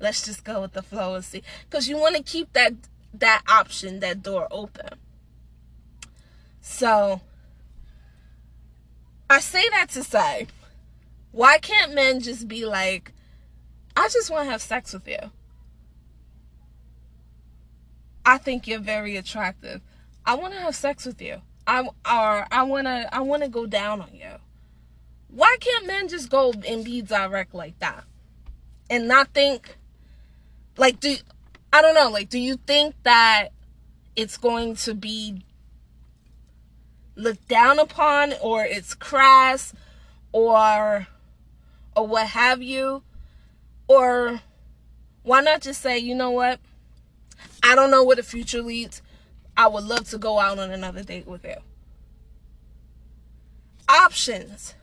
let's 0.00 0.24
just 0.24 0.44
go 0.44 0.60
with 0.62 0.72
the 0.72 0.82
flow 0.82 1.14
and 1.14 1.24
see 1.24 1.42
because 1.68 1.88
you 1.88 1.96
want 1.96 2.16
to 2.16 2.22
keep 2.22 2.52
that 2.52 2.72
that 3.14 3.42
option, 3.48 4.00
that 4.00 4.22
door 4.22 4.48
open. 4.50 4.98
So, 6.60 7.20
I 9.28 9.40
say 9.40 9.68
that 9.70 9.88
to 9.90 10.04
say, 10.04 10.46
why 11.32 11.58
can't 11.58 11.94
men 11.94 12.20
just 12.20 12.46
be 12.46 12.64
like, 12.66 13.12
I 13.96 14.08
just 14.08 14.30
want 14.30 14.46
to 14.46 14.50
have 14.50 14.62
sex 14.62 14.92
with 14.92 15.08
you? 15.08 15.30
I 18.24 18.38
think 18.38 18.66
you're 18.66 18.78
very 18.78 19.16
attractive. 19.16 19.80
I 20.24 20.34
want 20.34 20.54
to 20.54 20.60
have 20.60 20.76
sex 20.76 21.04
with 21.04 21.20
you. 21.20 21.42
I 21.66 21.80
or 21.82 22.46
I 22.50 22.62
want 22.64 22.86
to 22.86 23.08
I 23.12 23.20
want 23.20 23.42
to 23.42 23.48
go 23.48 23.66
down 23.66 24.00
on 24.00 24.10
you. 24.14 24.30
Why 25.28 25.56
can't 25.60 25.86
men 25.86 26.08
just 26.08 26.30
go 26.30 26.52
and 26.66 26.84
be 26.84 27.02
direct 27.02 27.54
like 27.54 27.78
that? 27.80 28.04
And 28.90 29.08
not 29.08 29.28
think 29.28 29.76
like 30.76 31.00
do 31.00 31.16
I 31.72 31.80
don't 31.80 31.94
know. 31.94 32.10
Like, 32.10 32.28
do 32.28 32.38
you 32.38 32.56
think 32.56 32.94
that 33.04 33.48
it's 34.14 34.36
going 34.36 34.76
to 34.76 34.94
be 34.94 35.42
looked 37.16 37.48
down 37.48 37.78
upon 37.78 38.34
or 38.40 38.64
it's 38.64 38.94
crass 38.94 39.72
or 40.32 41.06
or 41.96 42.06
what 42.06 42.26
have 42.28 42.62
you? 42.62 43.02
Or 43.88 44.40
why 45.22 45.40
not 45.40 45.62
just 45.62 45.80
say, 45.82 45.98
you 45.98 46.14
know 46.14 46.30
what? 46.30 46.60
I 47.62 47.74
don't 47.74 47.90
know 47.90 48.04
where 48.04 48.16
the 48.16 48.22
future 48.22 48.62
leads. 48.62 49.02
I 49.56 49.68
would 49.68 49.84
love 49.84 50.08
to 50.10 50.18
go 50.18 50.38
out 50.38 50.58
on 50.58 50.70
another 50.70 51.02
date 51.02 51.26
with 51.26 51.44
you. 51.44 51.56
Options. 53.88 54.74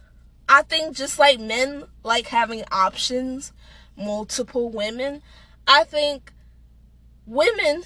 I 0.47 0.61
think 0.63 0.95
just 0.95 1.19
like 1.19 1.39
men 1.39 1.85
like 2.03 2.27
having 2.27 2.63
options, 2.71 3.53
multiple 3.97 4.69
women, 4.69 5.21
I 5.67 5.83
think 5.83 6.33
women, 7.29 7.83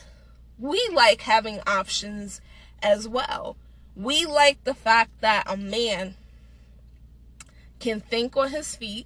we 0.57 0.89
like 0.93 1.21
having 1.21 1.59
options 1.67 2.41
as 2.81 3.07
well. 3.07 3.57
We 3.95 4.25
like 4.25 4.63
the 4.63 4.73
fact 4.73 5.21
that 5.21 5.43
a 5.45 5.57
man 5.57 6.15
can 7.79 7.99
think 7.99 8.37
on 8.37 8.49
his 8.49 8.75
feet, 8.75 9.05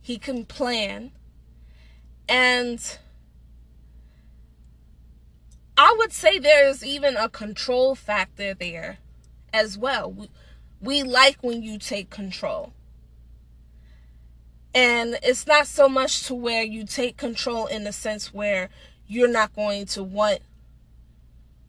he 0.00 0.18
can 0.18 0.44
plan, 0.44 1.10
and 2.28 2.98
I 5.76 5.94
would 5.98 6.12
say 6.12 6.38
there's 6.38 6.84
even 6.84 7.16
a 7.16 7.28
control 7.28 7.94
factor 7.94 8.54
there 8.54 8.98
as 9.52 9.76
well. 9.76 10.10
We, 10.10 10.30
we 10.80 11.02
like 11.02 11.38
when 11.42 11.62
you 11.62 11.78
take 11.78 12.10
control. 12.10 12.72
And 14.74 15.18
it's 15.22 15.46
not 15.46 15.66
so 15.66 15.88
much 15.88 16.24
to 16.26 16.34
where 16.34 16.62
you 16.62 16.84
take 16.84 17.16
control 17.16 17.66
in 17.66 17.84
the 17.84 17.92
sense 17.92 18.32
where 18.32 18.68
you're 19.08 19.28
not 19.28 19.54
going 19.54 19.86
to 19.86 20.02
want 20.02 20.40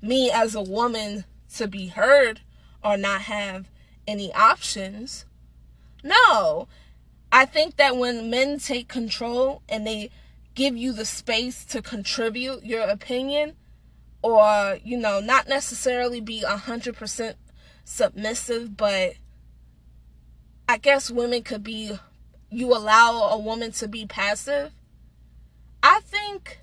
me 0.02 0.32
as 0.32 0.56
a 0.56 0.62
woman 0.62 1.26
to 1.56 1.68
be 1.68 1.88
heard 1.88 2.42
or 2.84 2.98
not 2.98 3.22
have 3.22 3.70
any 4.08 4.34
options. 4.34 5.26
No. 6.04 6.68
I 7.32 7.46
think 7.46 7.76
that 7.78 7.98
when 7.98 8.30
men 8.30 8.60
take 8.60 8.88
control 8.88 9.62
and 9.68 9.86
they 9.86 10.10
give 10.56 10.78
you 10.78 10.94
the 10.94 11.06
space 11.06 11.66
to 11.66 11.82
contribute 11.82 12.64
your 12.64 12.82
opinion 12.82 13.54
or, 14.22 14.80
you 14.84 14.98
know, 14.98 15.20
not 15.20 15.48
necessarily 15.48 16.22
be 16.22 16.42
100% 16.42 17.34
submissive, 17.84 18.76
but 18.76 19.14
I 20.68 20.78
guess 20.78 21.12
women 21.12 21.44
could 21.44 21.64
be, 21.64 21.98
you 22.50 22.74
allow 22.74 23.30
a 23.30 23.38
woman 23.38 23.72
to 23.74 23.88
be 23.88 24.06
passive. 24.06 24.72
I 25.84 26.00
think 26.04 26.60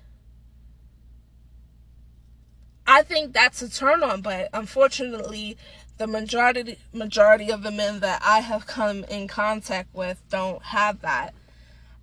I 2.87 3.03
think 3.03 3.33
that's 3.33 3.61
a 3.61 3.69
turn 3.69 4.03
on, 4.03 4.21
but 4.21 4.49
unfortunately, 4.53 5.57
the 5.97 6.07
majority 6.07 6.77
majority 6.93 7.51
of 7.51 7.63
the 7.63 7.71
men 7.71 7.99
that 8.01 8.21
I 8.23 8.39
have 8.41 8.67
come 8.67 9.03
in 9.05 9.27
contact 9.27 9.93
with 9.95 10.21
don't 10.29 10.61
have 10.63 11.01
that. 11.01 11.33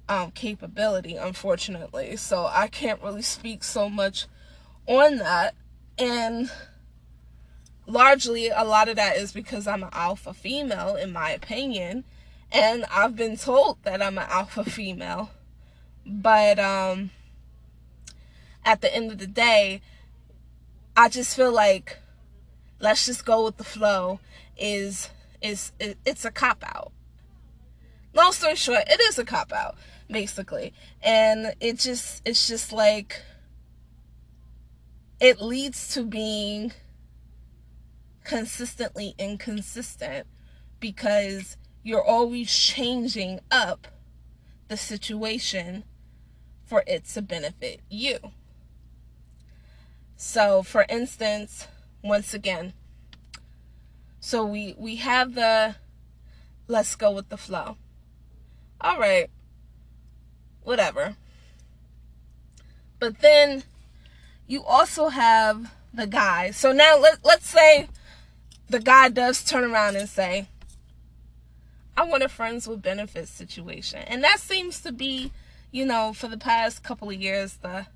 um, 0.08 0.30
capability, 0.32 1.16
unfortunately. 1.16 2.16
So 2.16 2.46
I 2.50 2.68
can't 2.68 3.02
really 3.02 3.22
speak 3.22 3.64
so 3.64 3.88
much 3.88 4.26
on 4.86 5.18
that. 5.18 5.54
And 5.98 6.50
largely, 7.86 8.48
a 8.48 8.64
lot 8.64 8.88
of 8.88 8.96
that 8.96 9.16
is 9.16 9.32
because 9.32 9.66
I'm 9.66 9.82
an 9.82 9.90
alpha 9.92 10.34
female, 10.34 10.96
in 10.96 11.12
my 11.12 11.30
opinion. 11.30 12.04
And 12.50 12.84
I've 12.92 13.16
been 13.16 13.36
told 13.36 13.78
that 13.84 14.02
I'm 14.02 14.18
an 14.18 14.26
alpha 14.28 14.64
female. 14.64 15.30
But 16.04 16.58
um, 16.58 17.10
at 18.64 18.80
the 18.80 18.94
end 18.94 19.12
of 19.12 19.18
the 19.18 19.26
day, 19.26 19.80
I 20.96 21.08
just 21.08 21.34
feel 21.36 21.52
like 21.52 21.98
let's 22.80 23.06
just 23.06 23.24
go 23.24 23.44
with 23.44 23.56
the 23.56 23.64
flow 23.64 24.20
is 24.58 25.08
is 25.40 25.72
it's 25.80 26.24
a 26.24 26.30
cop 26.30 26.62
out. 26.64 26.92
Long 28.14 28.32
story 28.32 28.56
short, 28.56 28.84
it 28.88 29.00
is 29.00 29.18
a 29.18 29.24
cop 29.24 29.52
out 29.52 29.76
basically. 30.10 30.74
And 31.02 31.54
it 31.60 31.78
just 31.78 32.22
it's 32.26 32.46
just 32.46 32.72
like 32.72 33.22
it 35.20 35.40
leads 35.40 35.94
to 35.94 36.04
being 36.04 36.72
consistently 38.24 39.14
inconsistent 39.18 40.26
because 40.78 41.56
you're 41.82 42.04
always 42.04 42.52
changing 42.54 43.40
up 43.50 43.88
the 44.68 44.76
situation 44.76 45.84
for 46.64 46.84
it 46.86 47.04
to 47.06 47.22
benefit 47.22 47.80
you. 47.88 48.18
So, 50.24 50.62
for 50.62 50.86
instance, 50.88 51.66
once 52.02 52.32
again, 52.32 52.74
so 54.20 54.44
we 54.44 54.74
we 54.78 54.96
have 54.96 55.34
the 55.34 55.74
let's 56.68 56.94
go 56.94 57.10
with 57.10 57.28
the 57.28 57.36
flow. 57.36 57.76
All 58.80 58.98
right 58.98 59.28
whatever. 60.64 61.16
But 62.98 63.20
then 63.20 63.64
you 64.46 64.62
also 64.62 65.08
have 65.08 65.72
the 65.92 66.06
guy. 66.06 66.50
So 66.50 66.72
now 66.72 66.98
let, 66.98 67.24
let's 67.24 67.48
say 67.48 67.88
the 68.68 68.80
guy 68.80 69.08
does 69.08 69.44
turn 69.44 69.64
around 69.64 69.96
and 69.96 70.08
say, 70.08 70.48
I 71.96 72.04
want 72.04 72.22
a 72.22 72.28
friends 72.28 72.66
with 72.66 72.82
benefits 72.82 73.30
situation. 73.30 74.00
And 74.06 74.24
that 74.24 74.40
seems 74.40 74.80
to 74.82 74.92
be, 74.92 75.32
you 75.70 75.84
know, 75.84 76.12
for 76.12 76.28
the 76.28 76.38
past 76.38 76.82
couple 76.82 77.10
of 77.10 77.20
years, 77.20 77.54
the 77.54 77.86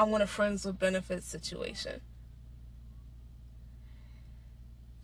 I 0.00 0.04
want 0.04 0.22
a 0.22 0.26
friends 0.26 0.64
with 0.64 0.78
benefits 0.78 1.26
situation. 1.26 2.00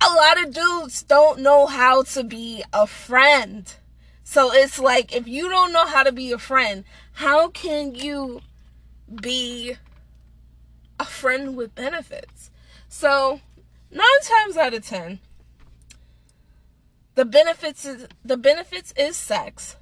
A 0.00 0.10
lot 0.10 0.42
of 0.42 0.54
dudes 0.54 1.02
don't 1.02 1.40
know 1.40 1.66
how 1.66 2.02
to 2.04 2.24
be 2.24 2.64
a 2.72 2.86
friend. 2.86 3.74
So 4.24 4.50
it's 4.54 4.78
like 4.78 5.14
if 5.14 5.28
you 5.28 5.50
don't 5.50 5.74
know 5.74 5.84
how 5.84 6.02
to 6.02 6.12
be 6.12 6.32
a 6.32 6.38
friend, 6.38 6.84
how 7.12 7.48
can 7.48 7.94
you 7.94 8.40
be 9.20 9.76
a 10.98 11.04
friend 11.04 11.58
with 11.58 11.74
benefits? 11.74 12.50
So, 12.88 13.42
9 13.90 14.00
times 14.22 14.56
out 14.56 14.72
of 14.72 14.82
10, 14.82 15.18
the 17.16 17.26
benefits 17.26 17.84
is 17.84 18.08
the 18.24 18.38
benefits 18.38 18.94
is 18.96 19.14
sex. 19.14 19.76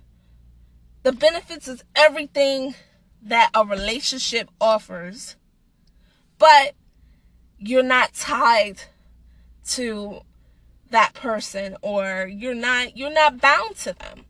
The 1.04 1.12
benefits 1.12 1.68
is 1.68 1.84
everything 1.94 2.74
that 3.24 3.50
a 3.54 3.64
relationship 3.64 4.48
offers. 4.60 5.36
But 6.38 6.74
you're 7.58 7.82
not 7.82 8.12
tied 8.14 8.82
to 9.70 10.20
that 10.90 11.14
person 11.14 11.76
or 11.82 12.28
you're 12.30 12.54
not 12.54 12.96
you're 12.96 13.12
not 13.12 13.40
bound 13.40 13.76
to 13.76 13.94
them. 13.94 14.26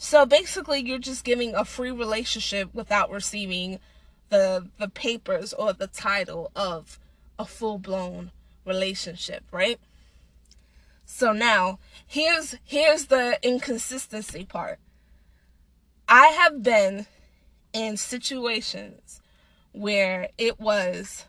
So 0.00 0.24
basically, 0.24 0.80
you're 0.80 0.98
just 0.98 1.24
giving 1.24 1.54
a 1.54 1.64
free 1.64 1.90
relationship 1.90 2.72
without 2.72 3.10
receiving 3.10 3.80
the 4.28 4.68
the 4.78 4.88
papers 4.88 5.52
or 5.52 5.72
the 5.72 5.88
title 5.88 6.52
of 6.54 7.00
a 7.38 7.44
full-blown 7.44 8.30
relationship, 8.64 9.44
right? 9.50 9.80
So 11.04 11.32
now, 11.32 11.80
here's 12.06 12.54
here's 12.64 13.06
the 13.06 13.38
inconsistency 13.42 14.44
part. 14.44 14.78
I 16.08 16.28
have 16.28 16.62
been 16.62 17.06
in 17.72 17.96
situations 17.96 19.20
where 19.72 20.28
it 20.38 20.58
was 20.58 21.26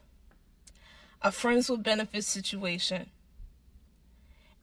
a 1.22 1.32
friends 1.32 1.70
with 1.70 1.84
benefits 1.84 2.28
situation. 2.28 3.10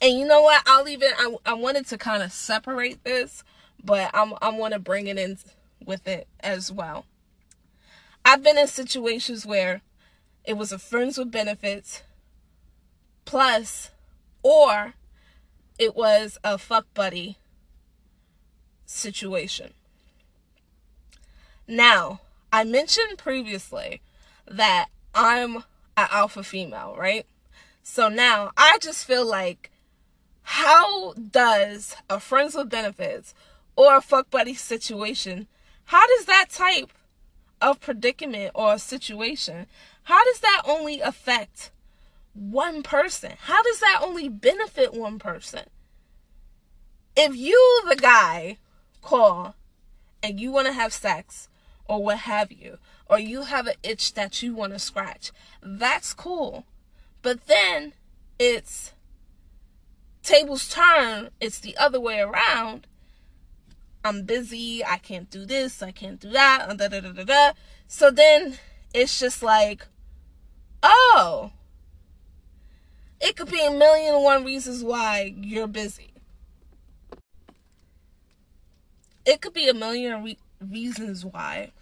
And 0.01 0.19
you 0.19 0.27
know 0.27 0.43
what? 0.43 0.63
I'll 0.67 0.89
even 0.89 1.11
I, 1.19 1.37
I 1.45 1.55
wanted 1.55 1.87
to 1.89 1.99
kind 1.99 2.23
of 2.23 2.33
separate 2.33 3.05
this 3.05 3.45
but 3.87 4.11
I'm 4.13 4.35
I 4.43 4.51
want 4.51 4.75
to 4.75 4.81
bring 4.81 5.07
it 5.07 5.19
in 5.19 5.39
with 5.85 6.07
it 6.09 6.27
as 6.41 6.73
well. 6.73 7.07
I've 8.25 8.43
been 8.43 8.59
in 8.59 8.67
situations 8.67 9.47
where 9.47 9.83
it 10.45 10.57
was 10.57 10.73
a 10.73 10.79
friends 10.79 11.17
with 11.17 11.31
benefits 11.31 12.03
plus 13.25 13.91
or 14.43 14.95
it 15.79 15.95
was 15.95 16.39
a 16.43 16.59
fuck 16.59 16.87
buddy 16.95 17.39
situation. 18.85 19.73
Now, 21.69 22.21
I 22.53 22.65
mentioned 22.65 23.19
previously 23.19 24.01
that 24.47 24.87
I'm 25.15 25.57
an 25.97 26.09
alpha 26.11 26.43
female, 26.43 26.95
right? 26.97 27.27
So 27.83 28.09
now 28.09 28.53
I 28.57 28.79
just 28.81 29.05
feel 29.05 29.27
like 29.27 29.71
how 30.43 31.15
does 31.15 31.97
a 32.09 32.21
friends 32.21 32.55
with 32.55 32.71
benefits 32.71 33.35
or 33.75 33.97
a 33.97 34.01
fuck 34.01 34.31
buddy 34.31 34.55
situation, 34.55 35.49
how 35.87 36.07
does 36.07 36.27
that 36.27 36.47
type 36.51 36.93
of 37.61 37.81
predicament 37.81 38.53
or 38.55 38.79
situation, 38.79 39.67
how 40.05 40.25
does 40.25 40.41
that 40.41 40.63
only 40.65 41.01
affect 41.01 41.73
one 42.33 42.83
person? 42.83 43.33
How 43.41 43.63
does 43.63 43.81
that 43.81 44.01
only 44.03 44.29
benefit 44.29 44.95
one 44.95 45.19
person? 45.19 45.63
If 47.17 47.35
you, 47.35 47.83
the 47.89 47.97
guy, 47.97 48.59
call 49.03 49.55
and 50.23 50.39
you 50.39 50.53
want 50.53 50.67
to 50.67 50.73
have 50.73 50.93
sex 50.93 51.49
or 51.89 52.03
what 52.03 52.19
have 52.19 52.53
you, 52.53 52.79
or 53.07 53.19
you 53.19 53.43
have 53.43 53.67
an 53.67 53.75
itch 53.83 54.15
that 54.15 54.43
you 54.43 54.55
want 54.55 54.73
to 54.73 54.79
scratch, 54.79 55.33
that's 55.63 56.13
cool. 56.15 56.65
But 57.23 57.47
then 57.47 57.93
it's 58.39 58.93
tables 60.23 60.69
turn, 60.69 61.31
it's 61.41 61.59
the 61.59 61.77
other 61.77 62.01
way 62.01 62.21
around 62.21 62.87
I'm 64.07 64.23
busy, 64.23 64.85
I 64.85 64.99
can't 64.99 65.29
do 65.29 65.45
this, 65.45 65.83
I 65.83 65.91
can't 65.91 66.21
do 66.21 66.31
that, 66.31 66.67
uh, 66.69 66.75
da, 66.75 66.87
da, 66.87 67.01
da, 67.01 67.11
da, 67.11 67.25
da. 67.25 67.53
So 67.89 68.13
then 68.13 68.57
it's 68.95 69.19
just 69.19 69.43
like, 69.43 69.89
oh, 70.81 71.51
it 73.21 73.35
could 73.35 73.51
be 73.51 73.65
a 73.67 73.71
million 73.73 74.15
and 74.15 74.23
one 74.23 74.45
reasons 74.45 74.85
why 74.85 75.35
you're 75.37 75.67
busy. 75.67 76.13
It 79.25 79.41
could 79.41 79.55
be 79.55 79.69
a 79.69 79.75
million 79.75 80.23
re- 80.23 80.39
reasons 80.61 81.25
why 81.25 81.73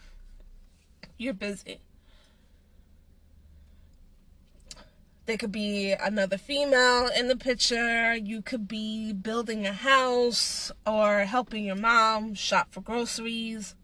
you're 1.17 1.35
busy. 1.35 1.81
There 5.27 5.39
could 5.39 5.53
be 5.53 5.93
another 5.93 6.37
female 6.37 7.09
in 7.09 7.29
the 7.29 7.37
picture. 7.37 8.15
You 8.15 8.43
could 8.43 8.69
be 8.69 9.13
building 9.15 9.67
a 9.67 9.73
house 9.73 10.71
or 10.87 11.21
helping 11.21 11.65
your 11.65 11.77
mom 11.77 12.35
shop 12.35 12.69
for 12.73 12.83
groceries. 12.83 13.75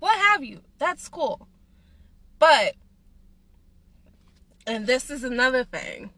What 0.00 0.18
have 0.18 0.42
you. 0.42 0.62
That's 0.78 1.08
cool. 1.08 1.46
But, 2.40 2.74
and 4.66 4.88
this 4.88 5.08
is 5.08 5.22
another 5.22 5.62
thing. 5.62 6.10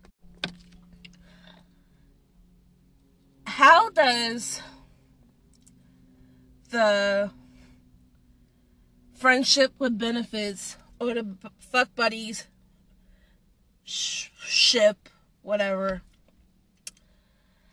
How 3.44 3.90
does 3.90 4.62
the 6.70 7.30
friendship 9.22 9.72
with 9.78 9.96
benefits 9.96 10.76
or 10.98 11.14
the 11.14 11.24
fuck 11.60 11.94
buddies 11.94 12.48
ship, 13.84 15.08
whatever. 15.42 16.02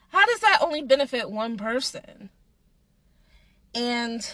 How 0.09 0.27
does 0.27 0.41
that 0.41 0.59
only 0.61 0.83
benefit 0.83 1.31
one 1.31 1.57
person? 1.57 2.29
And 3.73 4.31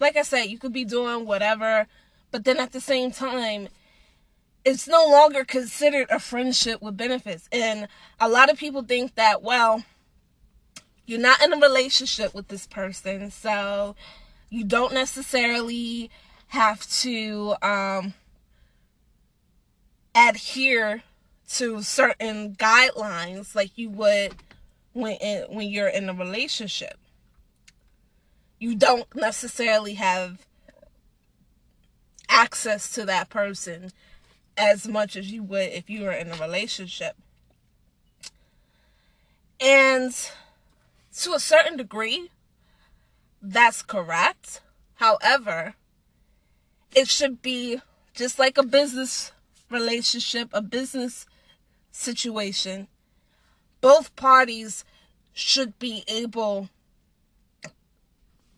like 0.00 0.16
I 0.16 0.22
said, 0.22 0.44
you 0.44 0.58
could 0.58 0.72
be 0.72 0.86
doing 0.86 1.26
whatever, 1.26 1.86
but 2.30 2.44
then 2.44 2.56
at 2.56 2.72
the 2.72 2.80
same 2.80 3.10
time, 3.10 3.68
it's 4.64 4.88
no 4.88 5.06
longer 5.06 5.44
considered 5.44 6.06
a 6.08 6.18
friendship 6.18 6.80
with 6.80 6.96
benefits. 6.96 7.46
And 7.52 7.88
a 8.18 8.28
lot 8.30 8.50
of 8.50 8.56
people 8.56 8.82
think 8.82 9.16
that, 9.16 9.42
well, 9.42 9.84
you're 11.04 11.20
not 11.20 11.42
in 11.42 11.52
a 11.52 11.58
relationship 11.58 12.32
with 12.32 12.48
this 12.48 12.66
person, 12.66 13.30
so 13.30 13.96
you 14.52 14.64
don't 14.64 14.92
necessarily 14.92 16.10
have 16.48 16.86
to 16.90 17.54
um, 17.62 18.12
adhere 20.14 21.02
to 21.48 21.80
certain 21.82 22.54
guidelines 22.56 23.54
like 23.54 23.70
you 23.76 23.88
would 23.88 24.34
when 24.92 25.16
in, 25.16 25.44
when 25.56 25.68
you're 25.68 25.88
in 25.88 26.06
a 26.10 26.12
relationship. 26.12 26.98
you 28.58 28.76
don't 28.76 29.12
necessarily 29.16 29.94
have 29.94 30.46
access 32.28 32.92
to 32.92 33.06
that 33.06 33.30
person 33.30 33.90
as 34.56 34.86
much 34.86 35.16
as 35.16 35.32
you 35.32 35.42
would 35.42 35.70
if 35.70 35.88
you 35.88 36.02
were 36.02 36.12
in 36.12 36.30
a 36.30 36.36
relationship. 36.36 37.16
And 39.58 40.12
to 41.20 41.32
a 41.32 41.40
certain 41.40 41.76
degree, 41.76 42.30
that's 43.42 43.82
correct. 43.82 44.60
However, 44.94 45.74
it 46.94 47.08
should 47.08 47.42
be 47.42 47.80
just 48.14 48.38
like 48.38 48.56
a 48.56 48.62
business 48.62 49.32
relationship, 49.68 50.48
a 50.52 50.62
business 50.62 51.26
situation. 51.90 52.86
Both 53.80 54.14
parties 54.14 54.84
should 55.32 55.78
be 55.78 56.04
able 56.06 56.68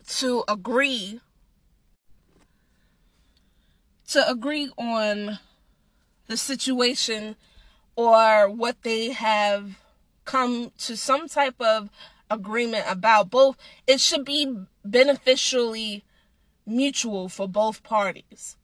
to 0.07 0.45
agree 0.47 1.21
to 4.09 4.29
agree 4.29 4.71
on 4.77 5.39
the 6.27 6.37
situation 6.37 7.37
or 7.97 8.51
what 8.51 8.83
they 8.83 9.13
have 9.13 9.79
come 10.25 10.73
to 10.79 10.97
some 10.97 11.27
type 11.27 11.59
of 11.59 11.89
agreement 12.31 12.85
about 12.89 13.31
both 13.31 13.57
it 13.87 14.01
should 14.01 14.25
be 14.25 14.67
beneficially 14.85 16.05
mutual 16.67 17.29
for 17.29 17.49
both 17.49 17.83
parties. 17.83 18.57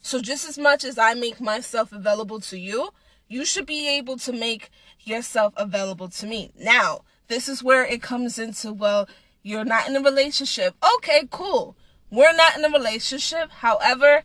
So 0.00 0.20
just 0.20 0.48
as 0.48 0.58
much 0.58 0.84
as 0.84 0.98
i 0.98 1.14
make 1.14 1.40
myself 1.40 1.92
available 1.92 2.40
to 2.40 2.58
you 2.58 2.90
you 3.28 3.44
should 3.44 3.66
be 3.66 3.86
able 3.88 4.16
to 4.16 4.32
make 4.32 4.70
yourself 5.02 5.52
available 5.56 6.08
to 6.08 6.26
me. 6.26 6.50
Now 6.58 7.02
this 7.28 7.48
is 7.48 7.62
where 7.62 7.84
it 7.84 8.02
comes 8.02 8.38
into 8.38 8.72
well 8.72 9.08
you're 9.42 9.64
not 9.64 9.88
in 9.88 9.96
a 9.96 10.00
relationship. 10.00 10.74
Okay 10.96 11.28
cool. 11.30 11.76
We're 12.10 12.32
not 12.32 12.56
in 12.56 12.64
a 12.64 12.70
relationship. 12.70 13.50
However 13.50 14.22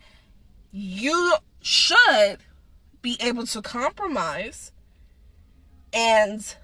you 0.71 1.35
should 1.61 2.39
be 3.01 3.17
able 3.19 3.45
to 3.47 3.61
compromise 3.61 4.71
and 5.91 6.55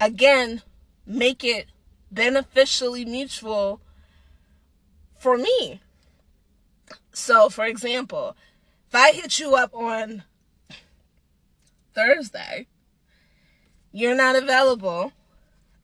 again 0.00 0.62
make 1.06 1.44
it 1.44 1.66
beneficially 2.16 3.04
mutual 3.04 3.80
for 5.16 5.38
me. 5.38 5.80
So, 7.12 7.48
for 7.48 7.64
example, 7.64 8.36
if 8.88 8.94
I 8.94 9.12
hit 9.12 9.38
you 9.38 9.54
up 9.54 9.72
on 9.72 10.24
Thursday, 11.94 12.66
you're 13.92 14.16
not 14.16 14.34
available 14.34 15.12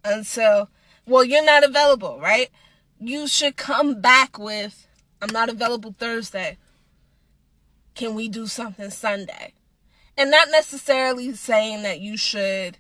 until, 0.05 0.68
well, 1.07 1.23
you're 1.23 1.45
not 1.45 1.64
available, 1.64 2.18
right? 2.21 2.51
You 2.99 3.29
should 3.29 3.57
come 3.57 4.01
back 4.01 4.38
with, 4.38 4.87
I'm 5.21 5.33
not 5.33 5.49
available 5.49 5.95
Thursday. 5.97 6.59
Can 7.95 8.14
we 8.14 8.29
do 8.29 8.47
something 8.47 8.90
Sunday? 8.90 9.55
And 10.16 10.31
not 10.31 10.49
necessarily 10.51 11.35
saying 11.35 11.83
that 11.83 12.01
you 12.01 12.16
should 12.16 12.79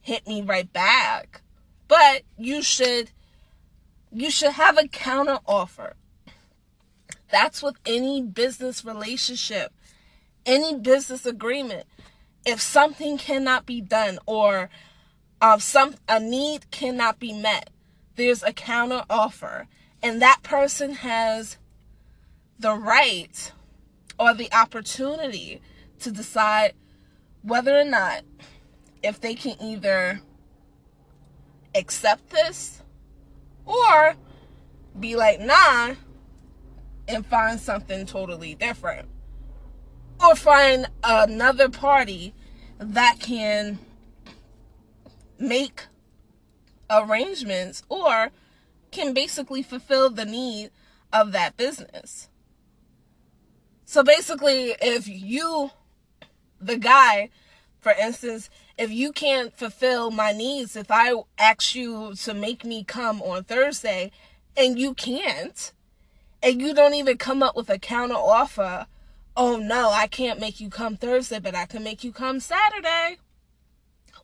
hit 0.00 0.26
me 0.26 0.42
right 0.42 0.72
back, 0.72 1.42
but 1.88 2.22
you 2.36 2.62
should 2.62 3.10
you 4.12 4.30
should 4.30 4.52
have 4.52 4.78
a 4.78 4.88
counter 4.88 5.38
offer. 5.46 5.94
That's 7.30 7.62
with 7.62 7.76
any 7.84 8.22
business 8.22 8.84
relationship, 8.84 9.72
any 10.44 10.78
business 10.78 11.26
agreement. 11.26 11.86
If 12.44 12.60
something 12.60 13.18
cannot 13.18 13.66
be 13.66 13.80
done 13.80 14.18
or 14.26 14.70
uh, 15.40 15.58
some 15.58 15.96
a 16.08 16.20
need 16.20 16.70
cannot 16.70 17.18
be 17.18 17.32
met, 17.32 17.70
there's 18.14 18.42
a 18.42 18.52
counter 18.52 19.04
offer, 19.10 19.66
and 20.02 20.22
that 20.22 20.42
person 20.42 20.94
has 20.94 21.58
the 22.58 22.74
right 22.74 23.52
or 24.18 24.32
the 24.32 24.50
opportunity 24.52 25.60
to 26.00 26.10
decide 26.10 26.72
whether 27.42 27.78
or 27.78 27.84
not 27.84 28.22
if 29.02 29.20
they 29.20 29.34
can 29.34 29.60
either 29.60 30.20
accept 31.76 32.30
this 32.30 32.82
or 33.64 34.14
be 34.98 35.16
like, 35.16 35.40
nah, 35.40 35.94
and 37.08 37.26
find 37.26 37.60
something 37.60 38.06
totally 38.06 38.54
different. 38.54 39.08
Or 40.20 40.34
find 40.34 40.86
another 41.04 41.68
party 41.68 42.34
that 42.78 43.18
can 43.20 43.78
make 45.38 45.84
arrangements 46.88 47.82
or 47.88 48.30
can 48.90 49.12
basically 49.12 49.62
fulfill 49.62 50.08
the 50.10 50.24
need 50.24 50.70
of 51.12 51.32
that 51.32 51.56
business. 51.56 52.28
So 53.84 54.02
basically, 54.02 54.74
if 54.80 55.06
you, 55.06 55.70
the 56.60 56.76
guy, 56.76 57.30
for 57.78 57.92
instance, 57.92 58.50
if 58.78 58.90
you 58.90 59.12
can't 59.12 59.56
fulfill 59.56 60.10
my 60.10 60.32
needs, 60.32 60.76
if 60.76 60.90
I 60.90 61.14
ask 61.38 61.74
you 61.74 62.14
to 62.14 62.34
make 62.34 62.64
me 62.64 62.84
come 62.84 63.22
on 63.22 63.44
Thursday 63.44 64.10
and 64.56 64.78
you 64.78 64.94
can't, 64.94 65.72
and 66.42 66.60
you 66.60 66.74
don't 66.74 66.94
even 66.94 67.16
come 67.16 67.42
up 67.42 67.56
with 67.56 67.70
a 67.70 67.78
counter 67.78 68.14
offer, 68.14 68.86
oh 69.36 69.56
no, 69.56 69.90
I 69.90 70.06
can't 70.06 70.40
make 70.40 70.60
you 70.60 70.68
come 70.68 70.96
Thursday, 70.96 71.38
but 71.38 71.54
I 71.54 71.64
can 71.64 71.82
make 71.82 72.04
you 72.04 72.12
come 72.12 72.38
Saturday 72.38 73.16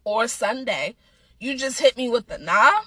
or 0.04 0.28
Sunday. 0.28 0.96
You 1.40 1.56
just 1.56 1.80
hit 1.80 1.96
me 1.96 2.08
with 2.08 2.28
the 2.28 2.38
nah. 2.38 2.82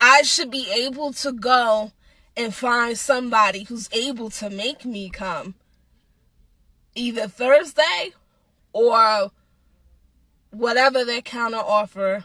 I 0.00 0.22
should 0.22 0.50
be 0.50 0.70
able 0.70 1.12
to 1.14 1.32
go 1.32 1.92
and 2.36 2.54
find 2.54 2.98
somebody 2.98 3.64
who's 3.64 3.88
able 3.92 4.30
to 4.30 4.50
make 4.50 4.84
me 4.84 5.10
come 5.10 5.54
either 6.94 7.28
Thursday 7.28 8.12
or 8.72 9.30
whatever 10.50 11.04
their 11.04 11.22
counter 11.22 11.58
offer 11.58 12.24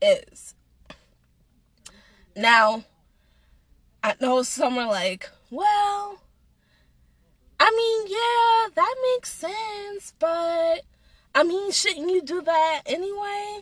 is. 0.00 0.54
Now, 2.36 2.84
I 4.02 4.14
know 4.20 4.42
some 4.42 4.78
are 4.78 4.88
like, 4.88 5.30
well, 5.50 6.18
I 7.60 7.70
mean, 7.70 8.06
yeah, 8.08 8.74
that 8.74 8.94
makes 9.14 9.32
sense, 9.32 10.14
but 10.18 10.82
I 11.34 11.44
mean, 11.44 11.70
shouldn't 11.70 12.10
you 12.10 12.22
do 12.22 12.42
that 12.42 12.82
anyway? 12.86 13.60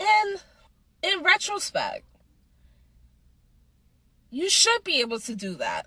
And 0.00 0.42
in 1.02 1.22
retrospect, 1.22 2.04
you 4.30 4.48
should 4.48 4.82
be 4.82 5.00
able 5.00 5.20
to 5.20 5.34
do 5.34 5.54
that. 5.54 5.86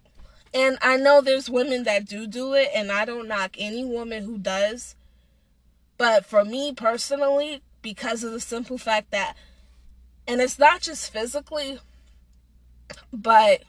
And 0.53 0.77
I 0.81 0.95
know 0.95 1.19
there's 1.19 1.49
women 1.49 1.83
that 1.83 2.05
do 2.05 2.27
do 2.27 2.53
it, 2.53 2.69
and 2.73 2.91
I 2.91 3.03
don't 3.03 3.27
knock 3.27 3.55
any 3.57 3.83
woman 3.83 4.23
who 4.23 4.37
does. 4.37 4.95
But 5.97 6.25
for 6.25 6.43
me 6.43 6.73
personally, 6.73 7.61
because 7.81 8.23
of 8.23 8.31
the 8.31 8.39
simple 8.39 8.77
fact 8.77 9.11
that, 9.11 9.35
and 10.27 10.41
it's 10.41 10.59
not 10.59 10.81
just 10.81 11.11
physically, 11.11 11.79
but 13.13 13.63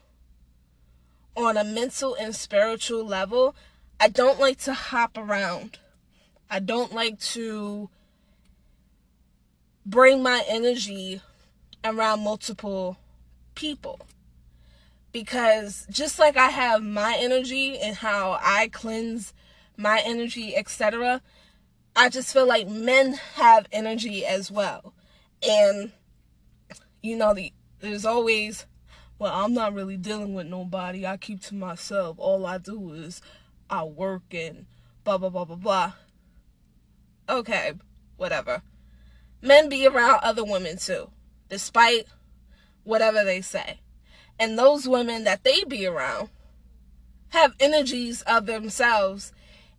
on 1.36 1.56
a 1.56 1.64
mental 1.64 2.14
and 2.14 2.34
spiritual 2.34 3.04
level, 3.04 3.54
I 4.00 4.08
don't 4.08 4.40
like 4.40 4.58
to 4.60 4.72
hop 4.72 5.16
around. 5.16 5.78
I 6.50 6.60
don't 6.60 6.92
like 6.92 7.20
to 7.20 7.90
bring 9.84 10.22
my 10.22 10.44
energy 10.48 11.20
around 11.84 12.20
multiple 12.20 12.96
people 13.54 14.00
because 15.12 15.86
just 15.90 16.18
like 16.18 16.36
I 16.36 16.48
have 16.48 16.82
my 16.82 17.16
energy 17.18 17.78
and 17.78 17.96
how 17.96 18.38
I 18.42 18.68
cleanse 18.68 19.32
my 19.76 20.02
energy, 20.04 20.56
etc., 20.56 21.22
I 21.96 22.10
just 22.10 22.30
feel 22.30 22.46
like 22.46 22.68
men 22.68 23.14
have 23.34 23.66
energy 23.72 24.26
as 24.26 24.50
well. 24.50 24.92
And 25.42 25.92
you 27.02 27.16
know, 27.16 27.32
the 27.32 27.52
there's 27.80 28.04
always 28.04 28.66
well, 29.18 29.32
I'm 29.32 29.54
not 29.54 29.72
really 29.72 29.96
dealing 29.96 30.34
with 30.34 30.46
nobody. 30.46 31.06
I 31.06 31.16
keep 31.16 31.40
to 31.44 31.54
myself. 31.54 32.16
All 32.18 32.44
I 32.44 32.58
do 32.58 32.92
is 32.92 33.22
I 33.70 33.84
work 33.84 34.34
and 34.34 34.66
blah 35.04 35.16
blah 35.16 35.30
blah 35.30 35.46
blah 35.46 35.56
blah. 35.56 35.92
Okay, 37.28 37.72
whatever. 38.18 38.62
Men 39.40 39.70
be 39.70 39.86
around 39.86 40.20
other 40.22 40.44
women 40.44 40.76
too, 40.76 41.10
despite 41.48 42.06
whatever 42.84 43.24
they 43.24 43.40
say. 43.40 43.80
And 44.38 44.58
those 44.58 44.86
women 44.86 45.24
that 45.24 45.44
they 45.44 45.64
be 45.64 45.86
around 45.86 46.28
have 47.30 47.54
energies 47.58 48.20
of 48.22 48.44
themselves 48.44 49.32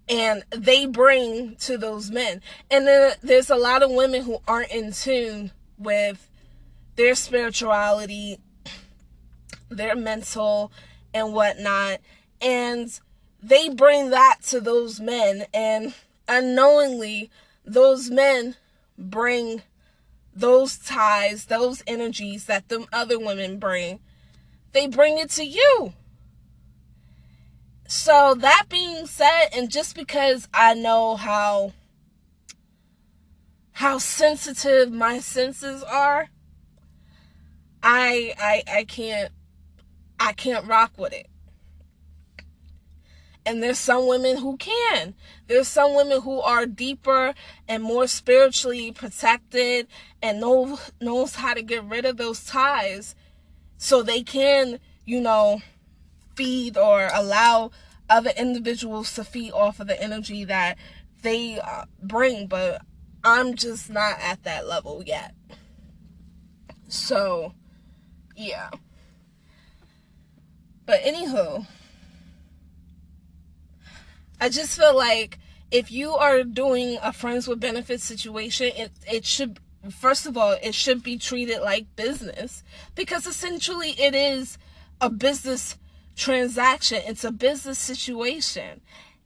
and 0.10 0.44
they 0.50 0.86
bring 0.86 1.56
to 1.58 1.78
those 1.78 2.12
men. 2.12 2.42
And 2.72 2.88
then 2.88 3.14
there's 3.22 3.50
a 3.50 3.56
lot 3.56 3.84
of 3.84 3.92
women 3.92 4.24
who 4.24 4.40
aren't 4.48 4.72
in 4.72 4.92
tune 4.92 5.52
with 5.78 6.30
their 6.96 7.16
spirituality, 7.16 8.40
their 9.70 9.96
mental, 9.96 10.72
and 11.14 11.34
whatnot. 11.34 12.00
And 12.42 13.00
they 13.42 13.70
bring 13.70 14.10
that 14.12 14.38
to 14.48 14.62
those 14.62 15.00
men. 15.00 15.46
And 15.54 15.94
unknowingly, 16.28 17.30
those 17.66 18.10
men 18.10 18.56
bring 18.98 19.62
those 20.34 20.78
ties, 20.78 21.46
those 21.46 21.84
energies 21.88 22.46
that 22.46 22.70
them 22.70 22.86
other 22.94 23.20
women 23.20 23.60
bring, 23.60 24.00
they 24.72 24.88
bring 24.88 25.18
it 25.18 25.32
to 25.32 25.44
you. 25.44 25.94
So 27.88 28.36
that 28.40 28.66
being 28.68 29.06
said, 29.06 29.48
and 29.54 29.72
just 29.72 29.96
because 29.96 30.50
I 30.54 30.74
know 30.74 31.16
how 31.16 31.72
how 33.72 33.98
sensitive 33.98 34.92
my 34.92 35.20
senses 35.20 35.84
are, 35.84 36.28
I 37.82 38.34
I 38.38 38.64
I 38.80 38.84
can't 38.84 39.32
I 40.20 40.34
can't 40.34 40.68
rock 40.68 40.98
with 40.98 41.14
it. 41.14 41.28
And 43.46 43.64
there's 43.64 43.80
some 43.80 44.06
women 44.06 44.36
who 44.36 44.58
can. 44.58 45.16
There's 45.48 45.70
some 45.70 45.96
women 45.96 46.22
who 46.22 46.42
are 46.42 46.66
deeper 46.66 47.34
and 47.70 47.82
more 47.82 48.08
spiritually 48.08 48.92
protected 48.92 49.88
and 50.22 50.42
know 50.42 50.78
knows 51.00 51.36
how 51.36 51.54
to 51.54 51.62
get 51.62 51.86
rid 51.86 52.04
of 52.04 52.18
those 52.18 52.44
ties 52.44 53.16
so 53.78 54.04
they 54.04 54.24
can, 54.24 54.80
you 55.06 55.22
know, 55.22 55.62
feed 56.38 56.78
or 56.78 57.10
allow 57.14 57.72
other 58.10 58.32
individuals 58.38 59.14
to 59.16 59.24
feed 59.24 59.52
off 59.52 59.80
of 59.80 59.88
the 59.88 60.02
energy 60.02 60.46
that 60.46 60.78
they 61.24 61.60
uh, 61.60 61.86
bring, 62.02 62.48
but 62.48 62.82
I'm 63.24 63.56
just 63.56 63.90
not 63.90 64.18
at 64.22 64.44
that 64.44 64.68
level 64.68 65.04
yet. 65.06 65.34
So, 66.88 67.54
yeah. 68.36 68.70
But 70.86 71.02
anywho, 71.02 71.66
I 74.40 74.50
just 74.50 74.78
feel 74.78 74.96
like 74.96 75.40
if 75.72 75.92
you 75.92 76.14
are 76.14 76.44
doing 76.44 76.98
a 77.02 77.12
friends 77.12 77.48
with 77.48 77.60
benefits 77.60 78.04
situation, 78.04 78.72
it 78.78 78.92
it 79.12 79.26
should 79.26 79.60
first 79.92 80.26
of 80.26 80.38
all 80.38 80.56
it 80.62 80.74
should 80.74 81.04
be 81.04 81.18
treated 81.18 81.62
like 81.62 81.96
business 81.96 82.64
because 82.96 83.26
essentially 83.26 83.92
it 83.92 84.16
is 84.16 84.58
a 85.02 85.10
business 85.10 85.78
transaction. 86.18 87.02
It's 87.06 87.24
a 87.24 87.32
business 87.32 87.80
situation. 87.80 88.82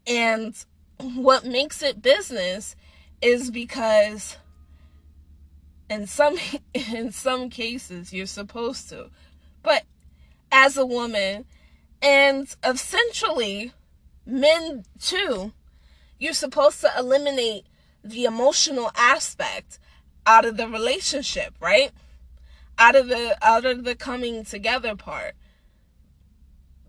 And 0.05 0.53
what 0.99 1.45
makes 1.45 1.81
it 1.81 2.01
business 2.01 2.75
is 3.21 3.49
because 3.49 4.37
in 5.89 6.05
some 6.05 6.37
in 6.73 7.11
some 7.11 7.49
cases 7.49 8.13
you're 8.13 8.25
supposed 8.25 8.89
to. 8.89 9.09
But 9.63 9.83
as 10.51 10.77
a 10.77 10.85
woman 10.85 11.45
and 12.01 12.53
essentially 12.63 13.73
men 14.25 14.83
too, 14.99 15.53
you're 16.19 16.33
supposed 16.33 16.81
to 16.81 16.91
eliminate 16.97 17.65
the 18.03 18.25
emotional 18.25 18.91
aspect 18.95 19.79
out 20.25 20.45
of 20.45 20.57
the 20.57 20.67
relationship, 20.67 21.53
right? 21.59 21.91
Out 22.77 22.95
of 22.95 23.07
the 23.07 23.37
out 23.41 23.65
of 23.65 23.83
the 23.83 23.95
coming 23.95 24.43
together 24.43 24.95
part. 24.95 25.35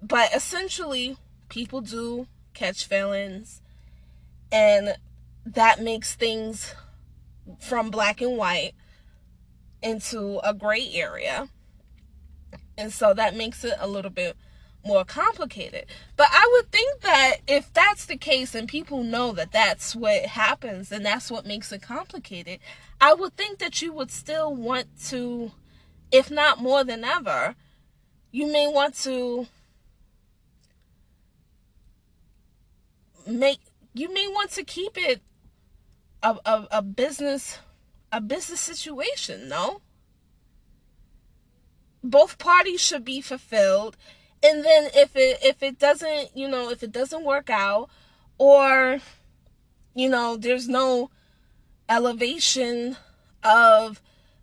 But 0.02 0.34
essentially, 0.34 1.16
people 1.48 1.80
do 1.80 2.26
catch 2.54 2.86
feelings 2.86 3.62
and 4.50 4.96
that 5.46 5.80
makes 5.80 6.14
things 6.14 6.74
from 7.58 7.90
black 7.90 8.20
and 8.20 8.36
white 8.36 8.72
into 9.82 10.40
a 10.44 10.52
gray 10.52 10.90
area. 10.92 11.48
And 12.76 12.92
so 12.92 13.14
that 13.14 13.36
makes 13.36 13.64
it 13.64 13.74
a 13.78 13.86
little 13.86 14.10
bit 14.10 14.36
more 14.84 15.04
complicated. 15.04 15.86
But 16.16 16.28
I 16.30 16.48
would 16.52 16.72
think 16.72 17.00
that 17.02 17.36
if 17.46 17.72
that's 17.72 18.04
the 18.04 18.16
case 18.16 18.54
and 18.54 18.68
people 18.68 19.04
know 19.04 19.32
that 19.32 19.52
that's 19.52 19.94
what 19.94 20.26
happens 20.26 20.90
and 20.90 21.04
that's 21.04 21.30
what 21.30 21.46
makes 21.46 21.72
it 21.72 21.82
complicated, 21.82 22.60
I 23.00 23.14
would 23.14 23.36
think 23.36 23.58
that 23.58 23.80
you 23.80 23.92
would 23.92 24.10
still 24.10 24.54
want 24.54 24.86
to, 25.08 25.52
if 26.10 26.30
not 26.30 26.60
more 26.60 26.84
than 26.84 27.04
ever, 27.04 27.54
you 28.32 28.50
may 28.50 28.66
want 28.66 28.94
to 29.02 29.46
make, 33.26 33.61
you 33.94 34.12
may 34.12 34.26
want 34.28 34.50
to 34.52 34.64
keep 34.64 34.96
it 34.96 35.22
a, 36.22 36.37
a, 36.44 36.68
a 36.70 36.82
business, 36.82 37.58
a 38.11 38.20
business 38.20 38.61
situation, 38.61 39.48
no? 39.48 39.80
Both 42.04 42.38
parties 42.38 42.80
should 42.80 43.04
be 43.04 43.20
fulfilled 43.20 43.96
and 44.42 44.64
then 44.64 44.90
if 44.94 45.14
it 45.14 45.38
if 45.42 45.62
it 45.62 45.78
doesn't 45.78 46.37
you 46.37 46.48
know 46.48 46.70
if 46.70 46.82
it 46.82 46.92
doesn't 46.92 47.24
work 47.24 47.48
out 47.48 47.88
or 48.38 48.98
you 49.94 50.08
know 50.08 50.37
there's 50.37 50.68
no 50.68 51.11
elevation 51.88 52.96
of 53.42 54.02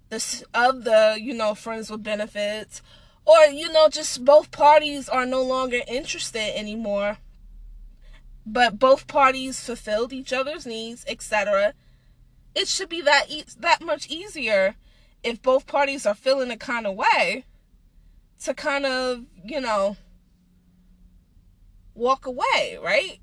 this 0.10 0.44
of 0.54 0.84
the 0.84 1.18
you 1.20 1.34
know 1.34 1.54
friends 1.54 1.90
with 1.90 2.04
benefits 2.04 2.82
or 3.26 3.46
you 3.46 3.72
know 3.72 3.90
just 3.90 4.24
both 4.24 4.52
parties 4.52 5.10
are 5.10 5.26
no 5.26 5.42
longer 5.42 5.82
interested 5.88 6.58
anymore 6.58 7.18
but 8.54 8.80
both 8.80 9.08
parties 9.08 9.60
fulfilled 9.60 10.12
each 10.14 10.34
other's 10.34 10.66
needs 10.66 11.06
etc 11.08 11.74
it 12.56 12.68
should 12.68 12.90
be 12.90 13.02
that 13.02 13.26
e- 13.30 13.46
that 13.60 13.82
much 13.82 14.08
easier 14.08 14.76
if 15.24 15.42
both 15.42 15.68
parties 15.68 16.06
are 16.06 16.16
feeling 16.16 16.52
a 16.52 16.58
kind 16.58 16.88
of 16.88 16.96
way 16.96 17.46
to 18.44 18.54
kind 18.54 18.86
of, 18.86 19.26
you 19.44 19.60
know, 19.60 19.98
walk 21.94 22.26
away, 22.26 22.78
right? 22.82 23.20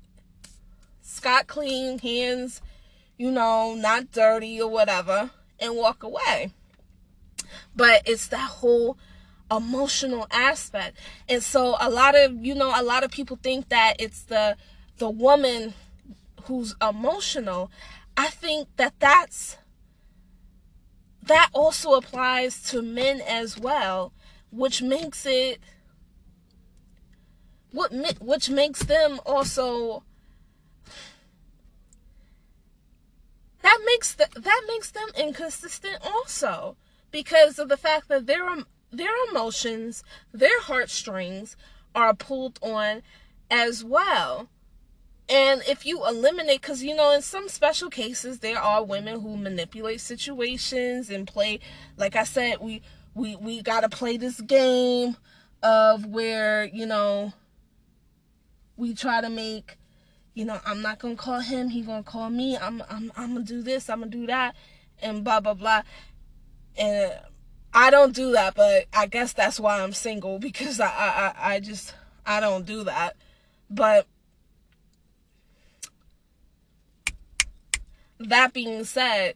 Scott 1.01 1.47
clean, 1.47 1.99
hands, 1.99 2.61
you 3.17 3.31
know, 3.31 3.73
not 3.75 4.11
dirty 4.11 4.61
or 4.61 4.69
whatever, 4.69 5.31
and 5.59 5.75
walk 5.75 6.03
away. 6.03 6.51
But 7.75 8.03
it's 8.05 8.27
that 8.27 8.49
whole 8.49 8.97
emotional 9.49 10.27
aspect. 10.29 10.97
And 11.27 11.41
so 11.41 11.75
a 11.79 11.89
lot 11.89 12.15
of, 12.15 12.45
you 12.45 12.53
know, 12.53 12.79
a 12.79 12.83
lot 12.83 13.03
of 13.03 13.11
people 13.11 13.39
think 13.41 13.69
that 13.69 13.95
it's 13.99 14.23
the 14.23 14.55
the 14.97 15.09
woman 15.09 15.73
who's 16.43 16.75
emotional. 16.81 17.71
I 18.15 18.27
think 18.27 18.67
that 18.77 18.93
that's 18.99 19.57
that 21.23 21.49
also 21.53 21.93
applies 21.93 22.63
to 22.63 22.81
men 22.81 23.21
as 23.21 23.59
well 23.59 24.13
which 24.49 24.81
makes 24.81 25.25
it 25.25 25.59
what 27.71 27.91
which 28.21 28.49
makes 28.49 28.83
them 28.85 29.19
also 29.25 30.03
that 33.61 33.79
makes 33.85 34.15
the, 34.15 34.27
that 34.35 34.61
makes 34.69 34.91
them 34.91 35.09
inconsistent 35.17 35.97
also 36.01 36.77
because 37.11 37.59
of 37.59 37.67
the 37.67 37.75
fact 37.75 38.07
that 38.07 38.25
their 38.25 38.47
their 38.91 39.11
emotions, 39.29 40.03
their 40.33 40.61
heartstrings 40.61 41.57
are 41.93 42.13
pulled 42.13 42.59
on 42.61 43.01
as 43.51 43.83
well. 43.83 44.47
And 45.29 45.61
if 45.67 45.85
you 45.85 46.05
eliminate, 46.05 46.61
because 46.61 46.83
you 46.83 46.95
know, 46.95 47.11
in 47.11 47.21
some 47.21 47.49
special 47.49 47.89
cases, 47.89 48.39
there 48.39 48.59
are 48.59 48.83
women 48.83 49.19
who 49.19 49.35
manipulate 49.35 49.99
situations 49.99 51.09
and 51.09 51.27
play, 51.27 51.59
like 51.97 52.15
I 52.15 52.23
said, 52.23 52.59
we 52.61 52.81
we 53.13 53.35
we 53.35 53.61
got 53.61 53.81
to 53.81 53.89
play 53.89 54.17
this 54.17 54.39
game 54.41 55.17
of 55.63 56.05
where 56.05 56.65
you 56.65 56.85
know 56.85 57.33
we 58.77 58.93
try 58.93 59.21
to 59.21 59.29
make 59.29 59.77
you 60.35 60.45
know 60.45 60.59
i'm 60.67 60.83
not 60.83 60.99
gonna 60.99 61.15
call 61.15 61.39
him 61.39 61.69
he 61.69 61.81
gonna 61.81 62.03
call 62.03 62.29
me 62.29 62.55
i'm 62.55 62.83
i'm, 62.91 63.11
I'm 63.17 63.33
gonna 63.33 63.43
do 63.43 63.63
this 63.63 63.89
i'm 63.89 64.01
gonna 64.01 64.11
do 64.11 64.27
that 64.27 64.55
and 65.01 65.23
blah 65.23 65.39
blah 65.39 65.55
blah. 65.55 65.81
And 66.77 67.11
i 67.73 67.89
don't 67.89 68.13
do 68.13 68.33
that 68.33 68.53
but 68.53 68.85
i 68.93 69.07
guess 69.07 69.33
that's 69.33 69.59
why 69.59 69.81
i'm 69.81 69.93
single 69.93 70.37
because 70.47 70.79
i 70.79 70.85
i 70.87 71.33
i 71.55 71.59
just 71.59 71.95
i 72.27 72.39
don't 72.39 72.65
do 72.65 72.83
that. 72.83 73.15
But 73.69 74.05
that 78.19 78.53
being 78.53 78.83
said 78.83 79.35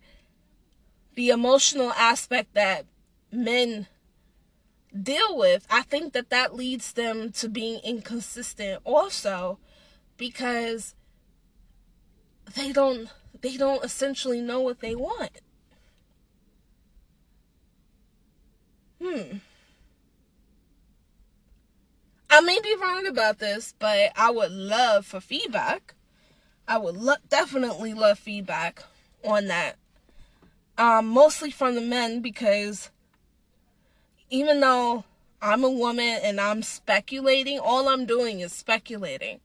the 1.16 1.30
emotional 1.30 1.92
aspect 1.92 2.54
that 2.54 2.86
men 3.32 3.88
deal 5.00 5.38
with, 5.38 5.66
I 5.70 5.82
think 5.82 6.14
that 6.14 6.30
that 6.30 6.56
leads 6.56 6.94
them 6.94 7.32
to 7.34 7.50
being 7.50 7.80
inconsistent 7.84 8.82
also 8.84 9.60
because 10.18 10.96
they 12.56 12.72
don't 12.72 13.10
they 13.42 13.58
don't 13.58 13.84
essentially 13.84 14.42
know 14.42 14.60
what 14.60 14.80
they 14.80 14.96
want. 14.96 15.32
Hmm. 19.02 19.38
I 22.30 22.40
may 22.42 22.60
be 22.62 22.76
wrong 22.80 23.08
about 23.08 23.40
this, 23.40 23.74
but 23.78 24.12
I 24.16 24.32
would 24.32 24.52
love 24.52 25.06
for 25.06 25.20
feedback. 25.20 25.96
I 26.72 26.78
would 26.78 26.96
lo- 26.96 27.16
definitely 27.28 27.94
love 27.94 28.18
feedback 28.18 28.82
on 29.26 29.48
that. 29.48 29.76
Um, 30.78 31.06
mostly 31.06 31.52
from 31.52 31.76
the 31.76 31.82
men 31.82 32.22
because 32.22 32.92
even 34.30 34.62
though 34.62 35.04
I'm 35.42 35.66
a 35.66 35.70
woman 35.70 36.20
and 36.24 36.40
I'm 36.40 36.64
speculating, 36.64 37.60
all 37.60 37.90
I'm 37.90 38.06
doing 38.06 38.40
is 38.40 38.54
speculating. 38.54 39.42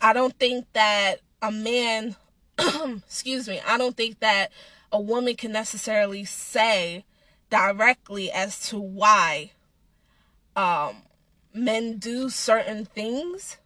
I 0.00 0.12
don't 0.12 0.36
think 0.36 0.66
that 0.72 1.20
a 1.40 1.52
man, 1.52 2.16
excuse 2.58 3.46
me, 3.46 3.60
I 3.64 3.78
don't 3.78 3.96
think 3.96 4.18
that 4.18 4.48
a 4.90 5.00
woman 5.00 5.36
can 5.36 5.52
necessarily 5.52 6.24
say 6.24 7.04
directly 7.50 8.32
as 8.32 8.68
to 8.70 8.80
why 8.80 9.52
um, 10.56 11.02
men 11.54 11.98
do 11.98 12.30
certain 12.30 12.84
things 12.84 13.58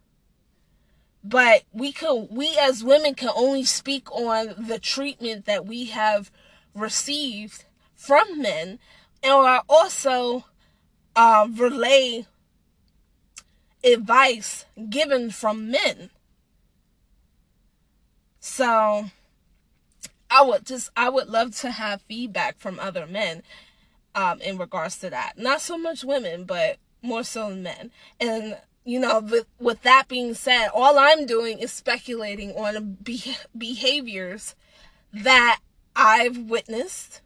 but 1.24 1.62
we 1.72 1.90
can 1.90 2.28
we 2.30 2.56
as 2.60 2.84
women 2.84 3.14
can 3.14 3.30
only 3.34 3.64
speak 3.64 4.12
on 4.12 4.54
the 4.58 4.78
treatment 4.78 5.46
that 5.46 5.64
we 5.64 5.87
have 5.87 6.30
received 6.74 7.64
from 7.96 8.42
men 8.42 8.78
and 9.22 9.60
also 9.68 10.44
uh, 11.16 11.48
relay 11.56 12.26
advice 13.82 14.66
given 14.90 15.30
from 15.30 15.70
men. 15.70 16.10
So 18.38 19.06
i 20.30 20.42
would 20.42 20.66
just 20.66 20.90
i 20.96 21.08
would 21.08 21.28
love 21.28 21.54
to 21.54 21.70
have 21.70 22.02
feedback 22.02 22.58
from 22.58 22.80
other 22.80 23.06
men 23.06 23.42
um, 24.14 24.42
in 24.42 24.58
regards 24.58 24.98
to 24.98 25.08
that. 25.08 25.38
Not 25.38 25.62
so 25.62 25.78
much 25.78 26.04
women 26.04 26.44
but 26.44 26.76
more 27.00 27.24
so 27.24 27.48
men. 27.50 27.90
And 28.20 28.58
you 28.85 29.01
know, 29.01 29.20
with, 29.20 29.47
with 29.59 29.83
that 29.83 30.09
being 30.09 30.35
said, 30.35 30.68
all 30.75 30.99
I'm 30.99 31.27
doing 31.27 31.59
is 31.59 31.73
speculating 31.73 32.51
on 32.53 32.99
be- 33.03 33.37
behaviors 33.57 34.55
that 35.12 35.61
I've 35.97 36.37
witnessed, 36.38 37.23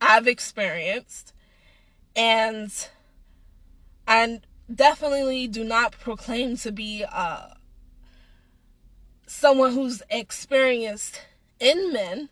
I've 0.00 0.26
experienced, 0.26 1.34
and 2.16 2.72
I 4.08 4.40
definitely 4.72 5.46
do 5.48 5.64
not 5.64 5.92
proclaim 5.92 6.56
to 6.58 6.72
be 6.72 7.04
uh, 7.10 7.48
someone 9.26 9.72
who's 9.72 10.02
experienced 10.08 11.20
in 11.58 11.92
men 11.92 12.30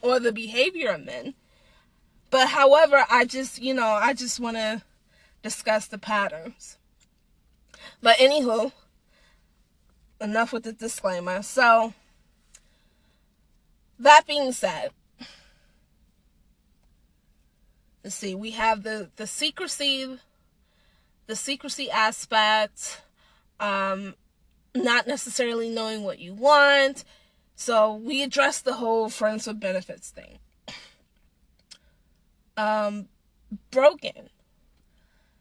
or 0.00 0.18
the 0.18 0.32
behavior 0.32 0.92
of 0.92 1.04
men. 1.04 1.34
But 2.30 2.48
however, 2.48 3.04
I 3.10 3.24
just, 3.24 3.60
you 3.60 3.74
know, 3.74 3.86
I 3.86 4.14
just 4.14 4.40
want 4.40 4.56
to 4.56 4.82
discuss 5.42 5.86
the 5.86 5.98
patterns. 5.98 6.78
But 8.02 8.16
anywho, 8.18 8.72
enough 10.20 10.52
with 10.52 10.64
the 10.64 10.72
disclaimer. 10.72 11.42
So, 11.42 11.94
that 13.98 14.26
being 14.26 14.52
said, 14.52 14.90
let's 18.04 18.16
see, 18.16 18.34
we 18.34 18.52
have 18.52 18.82
the 18.82 19.10
the 19.16 19.26
secrecy, 19.26 20.18
the 21.26 21.36
secrecy 21.36 21.90
aspect, 21.90 23.02
um, 23.58 24.14
not 24.74 25.06
necessarily 25.06 25.68
knowing 25.68 26.04
what 26.04 26.18
you 26.18 26.34
want. 26.34 27.04
So 27.56 27.94
we 27.94 28.22
address 28.22 28.60
the 28.60 28.74
whole 28.74 29.08
friends 29.08 29.46
with 29.46 29.60
benefits 29.60 30.10
thing. 30.10 30.38
Um, 32.58 33.08
broken 33.70 34.28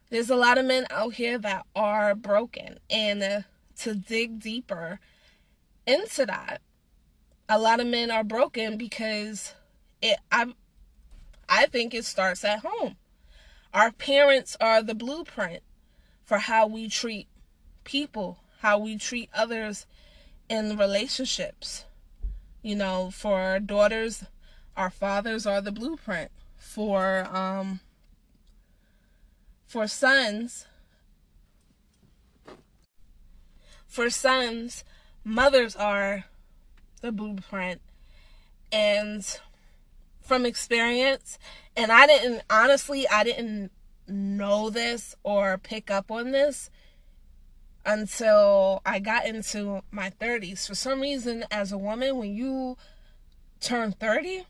there's 0.10 0.30
a 0.30 0.36
lot 0.36 0.58
of 0.58 0.66
men 0.66 0.86
out 0.90 1.14
here 1.14 1.38
that 1.38 1.66
are 1.76 2.16
broken 2.16 2.80
and 2.90 3.24
uh, 3.24 3.42
to 3.78 3.96
dig 3.96 4.40
deeper 4.40 5.00
into 5.86 6.26
that 6.26 6.62
a 7.48 7.60
lot 7.60 7.80
of 7.80 7.88
men 7.88 8.10
are 8.10 8.24
broken 8.24 8.78
because 8.78 9.54
it 10.02 10.18
i 10.32 10.46
i 11.48 11.66
think 11.68 11.94
it 11.94 12.06
starts 12.06 12.44
at 12.44 12.60
home. 12.66 12.96
Our 13.74 13.92
parents 13.92 14.56
are 14.62 14.82
the 14.82 14.96
blueprint 14.96 15.62
for 16.24 16.40
how 16.40 16.68
we 16.68 16.90
treat 16.90 17.28
people 17.84 18.40
how 18.62 18.80
we 18.80 18.98
treat 18.98 19.30
others 19.34 19.86
in 20.50 20.78
relationships. 20.78 21.86
You 22.62 22.76
know 22.76 23.12
for 23.12 23.40
our 23.40 23.60
daughters 23.60 24.24
our 24.76 24.90
fathers 24.90 25.46
are 25.46 25.62
the 25.62 25.72
blueprint 25.72 26.32
for 26.58 27.28
um 27.32 27.80
for 29.68 29.88
sons, 29.88 30.66
for 33.88 34.10
sons, 34.10 34.84
mothers 35.24 35.76
are 35.76 36.26
the 37.02 37.12
blueprint. 37.12 37.82
And 38.72 39.26
from 40.22 40.46
experience, 40.46 41.38
and 41.78 41.92
I 41.92 42.08
didn't, 42.08 42.42
honestly, 42.50 43.08
I 43.08 43.24
didn't 43.24 43.72
know 44.08 44.70
this 44.70 45.16
or 45.24 45.58
pick 45.58 45.90
up 45.90 46.12
on 46.12 46.32
this 46.32 46.70
until 47.86 48.82
I 48.86 49.00
got 49.00 49.26
into 49.28 49.82
my 49.92 50.10
30s. 50.10 50.68
For 50.68 50.76
some 50.76 51.00
reason, 51.00 51.46
as 51.52 51.72
a 51.72 51.78
woman, 51.78 52.18
when 52.18 52.34
you 52.34 52.78
turn 53.60 53.92
30, 53.92 54.46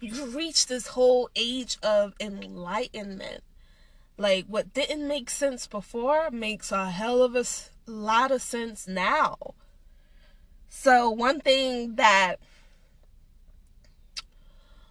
you 0.00 0.26
reach 0.26 0.66
this 0.66 0.88
whole 0.88 1.30
age 1.34 1.78
of 1.82 2.14
enlightenment 2.20 3.42
like 4.18 4.46
what 4.46 4.74
didn't 4.74 5.06
make 5.06 5.30
sense 5.30 5.66
before 5.66 6.30
makes 6.30 6.72
a 6.72 6.90
hell 6.90 7.22
of 7.22 7.36
a 7.36 7.44
lot 7.86 8.30
of 8.30 8.42
sense 8.42 8.86
now. 8.86 9.36
So 10.68 11.08
one 11.08 11.40
thing 11.40 11.94
that 11.94 12.36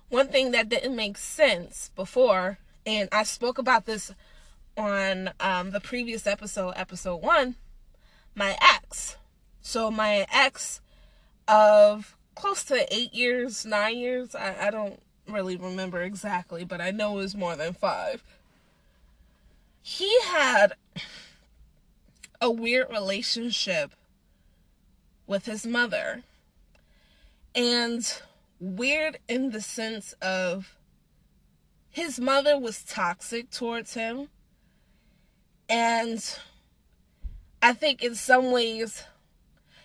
one 0.09 0.29
thing 0.29 0.51
that 0.51 0.69
didn't 0.69 0.95
make 0.95 1.17
sense 1.17 1.91
before, 1.93 2.59
and 2.85 3.09
I 3.11 3.23
spoke 3.23 3.57
about 3.57 3.85
this 3.85 4.13
on 4.77 5.31
um, 5.41 5.71
the 5.71 5.81
previous 5.81 6.25
episode, 6.25 6.73
episode 6.77 7.17
one, 7.17 7.55
my 8.33 8.57
ex. 8.61 9.17
So 9.61 9.91
my 9.91 10.25
ex 10.31 10.79
of 11.45 12.15
close 12.35 12.63
to 12.65 12.93
eight 12.93 13.13
years, 13.13 13.65
nine 13.65 13.97
years, 13.97 14.33
I, 14.33 14.67
I 14.67 14.71
don't 14.71 15.01
really 15.27 15.57
remember 15.57 16.01
exactly, 16.01 16.63
but 16.63 16.79
I 16.79 16.91
know 16.91 17.17
it 17.17 17.23
was 17.23 17.35
more 17.35 17.57
than 17.57 17.73
five 17.73 18.23
he 19.88 20.19
had 20.26 20.73
a 22.41 22.52
weird 22.52 22.89
relationship 22.89 23.93
with 25.26 25.45
his 25.45 25.65
mother. 25.65 26.23
And 27.56 28.21
weird 28.60 29.19
in 29.30 29.52
the 29.52 29.62
sense 29.62 30.12
of 30.21 30.76
his 31.89 32.19
mother 32.19 32.60
was 32.60 32.84
toxic 32.84 33.50
towards 33.50 33.93
him. 33.93 34.28
And 35.69 36.38
I 37.62 37.71
think 37.71 38.04
in 38.04 38.15
some 38.15 38.52
ways 38.52 39.06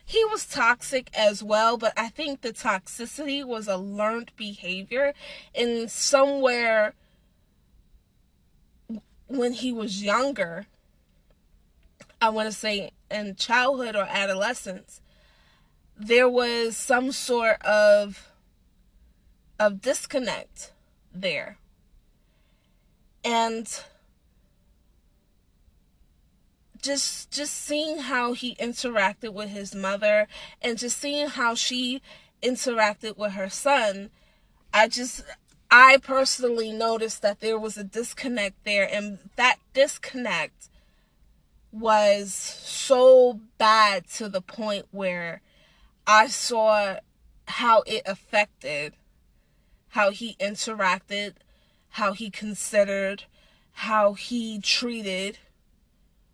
he 0.04 0.24
was 0.24 0.46
toxic 0.46 1.10
as 1.16 1.44
well, 1.44 1.76
but 1.76 1.92
I 1.96 2.08
think 2.08 2.40
the 2.40 2.52
toxicity 2.52 3.44
was 3.44 3.68
a 3.68 3.76
learned 3.76 4.32
behavior 4.36 5.14
in 5.54 5.88
somewhere 5.88 6.94
when 9.36 9.52
he 9.52 9.72
was 9.72 10.02
younger, 10.02 10.66
I 12.20 12.28
want 12.28 12.46
to 12.46 12.56
say 12.56 12.90
in 13.10 13.34
childhood 13.36 13.96
or 13.96 14.06
adolescence, 14.08 15.00
there 15.96 16.28
was 16.28 16.76
some 16.76 17.12
sort 17.12 17.60
of 17.62 18.30
of 19.58 19.80
disconnect 19.80 20.72
there. 21.14 21.58
And 23.24 23.68
just 26.82 27.30
just 27.30 27.54
seeing 27.54 27.98
how 27.98 28.32
he 28.32 28.56
interacted 28.56 29.32
with 29.32 29.50
his 29.50 29.74
mother 29.74 30.26
and 30.60 30.78
just 30.78 30.98
seeing 30.98 31.28
how 31.28 31.54
she 31.54 32.02
interacted 32.42 33.16
with 33.16 33.32
her 33.32 33.48
son, 33.48 34.10
I 34.74 34.88
just 34.88 35.22
I 35.74 35.96
personally 36.02 36.70
noticed 36.70 37.22
that 37.22 37.40
there 37.40 37.58
was 37.58 37.78
a 37.78 37.84
disconnect 37.84 38.62
there, 38.64 38.86
and 38.92 39.18
that 39.36 39.56
disconnect 39.72 40.68
was 41.72 42.34
so 42.34 43.40
bad 43.56 44.06
to 44.16 44.28
the 44.28 44.42
point 44.42 44.84
where 44.90 45.40
I 46.06 46.26
saw 46.26 46.96
how 47.48 47.82
it 47.86 48.02
affected 48.04 48.92
how 49.92 50.10
he 50.10 50.36
interacted, 50.40 51.34
how 51.90 52.12
he 52.12 52.30
considered, 52.30 53.24
how 53.72 54.14
he 54.14 54.58
treated 54.58 55.38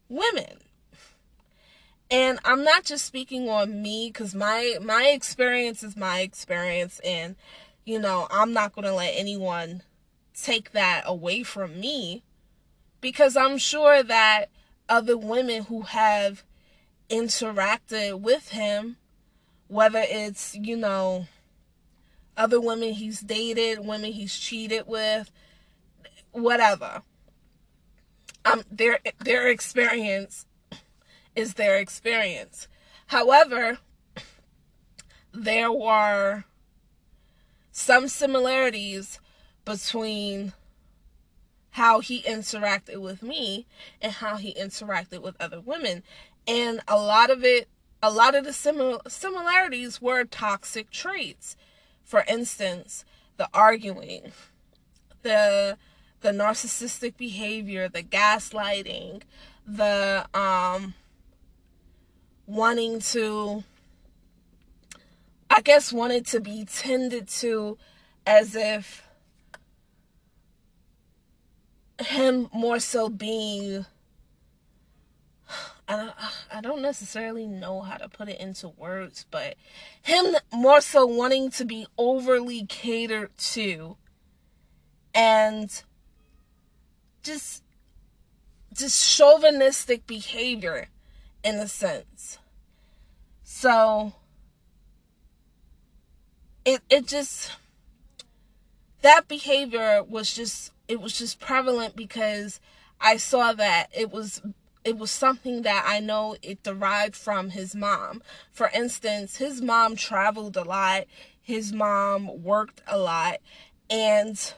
women. 0.09 0.59
And 2.11 2.39
I'm 2.45 2.65
not 2.65 2.85
just 2.85 3.05
speaking 3.05 3.49
on 3.49 3.83
me 3.83 4.11
cuz 4.11 4.35
my 4.35 4.79
my 4.81 5.09
experience 5.09 5.83
is 5.83 5.97
my 5.97 6.21
experience 6.21 7.01
and 7.01 7.37
you 7.89 7.99
know, 7.99 8.29
I'm 8.31 8.53
not 8.53 8.75
going 8.75 8.85
to 8.85 8.93
let 8.93 9.15
anyone 9.17 9.83
take 10.39 10.73
that 10.73 11.05
away 11.07 11.43
from 11.43 11.81
me 11.81 12.23
because 13.01 13.35
I'm 13.35 13.57
sure 13.57 14.03
that 14.03 14.51
other 14.91 15.17
women 15.17 15.65
who 15.65 15.83
have 15.83 16.45
interacted 17.09 18.21
with 18.21 18.51
him, 18.51 18.99
whether 19.69 20.03
it's, 20.05 20.55
you 20.55 20.77
know, 20.77 21.29
other 22.37 22.61
women 22.61 22.93
he's 22.93 23.21
dated, 23.21 23.87
women 23.87 24.13
he's 24.13 24.39
cheated 24.39 24.83
with, 24.87 25.31
whatever. 26.33 27.01
Um 28.45 28.65
their 28.71 28.99
their 29.19 29.49
experience 29.49 30.45
is 31.35 31.55
their 31.55 31.79
experience. 31.79 32.69
However, 33.07 33.79
there 35.33 35.73
were 35.73 36.45
some 37.79 38.09
similarities 38.09 39.21
between 39.65 40.53
how 41.71 42.01
he 42.01 42.23
interacted 42.23 43.01
with 43.01 43.23
me 43.23 43.67
and 44.03 44.15
how 44.15 44.37
he 44.37 44.53
interacted 44.55 45.23
with 45.23 45.37
other 45.41 45.61
women. 45.61 46.03
And 46.47 46.81
a 46.89 46.97
lot 46.97 47.31
of 47.31 47.45
it, 47.45 47.69
a 48.03 48.11
lot 48.11 48.35
of 48.35 48.45
the 48.45 48.51
simil- 48.51 49.09
similarities 49.09 50.03
were 50.03 50.25
toxic 50.25 50.91
traits. 50.91 51.57
For 52.05 52.25
instance, 52.27 53.05
the 53.37 53.49
arguing, 53.55 54.33
the 55.23 55.79
the 56.21 56.31
narcissistic 56.31 57.17
behavior, 57.17 57.89
the 57.89 58.03
gaslighting, 58.03 59.23
the 59.65 60.27
um 60.35 60.95
wanting 62.45 62.99
to 62.99 63.63
I 65.51 65.61
guess 65.61 65.93
wanted 65.93 66.27
to 66.27 66.41
be 66.41 66.65
tended 66.65 67.29
to 67.29 67.79
as 68.27 68.55
if 68.55 69.03
him 72.01 72.49
more 72.53 72.79
so 72.79 73.09
being 73.09 73.87
I 75.89 75.97
don't, 75.97 76.15
I 76.53 76.61
don't 76.61 76.83
necessarily 76.83 77.47
know 77.47 77.81
how 77.81 77.97
to 77.97 78.11
put 78.11 78.29
it 78.29 78.39
into 78.39 78.69
words, 78.69 79.25
but 79.31 79.57
him 80.03 80.37
more 80.53 80.83
so 80.83 81.07
wanting 81.07 81.51
to 81.53 81.65
be 81.65 81.87
overly 81.97 82.67
catered 82.67 83.37
to 83.39 83.97
and 85.15 85.83
just 87.23 87.63
just 88.75 89.17
chauvinistic 89.17 90.07
behavior 90.07 90.89
in 91.43 91.57
a 91.57 91.67
sense. 91.67 92.39
So 93.43 94.13
it 96.69 96.83
it 96.91 97.07
just 97.07 97.57
that 99.01 99.27
behavior 99.27 100.03
was 100.07 100.35
just 100.35 100.71
it 100.87 101.01
was 101.01 101.19
just 101.19 101.41
prevalent 101.41 101.97
because 101.97 102.61
I 103.01 103.17
saw 103.17 103.55
that 103.55 103.87
it 103.97 104.11
was 104.11 104.43
it 104.85 104.99
was 104.99 105.11
something 105.11 105.63
that 105.63 105.85
I 105.89 106.01
know 106.01 106.37
it 106.43 106.63
derived 106.63 107.17
from 107.17 107.51
his 107.51 107.75
mom. 107.75 108.23
For 108.53 108.69
instance, 108.75 109.37
his 109.37 109.63
mom 109.63 109.97
traveled 109.97 110.59
a 110.59 110.63
lot, 110.63 111.05
his 111.41 111.73
mom 111.73 112.43
worked 112.43 112.83
a 112.87 112.99
lot, 112.99 113.39
and 113.89 114.53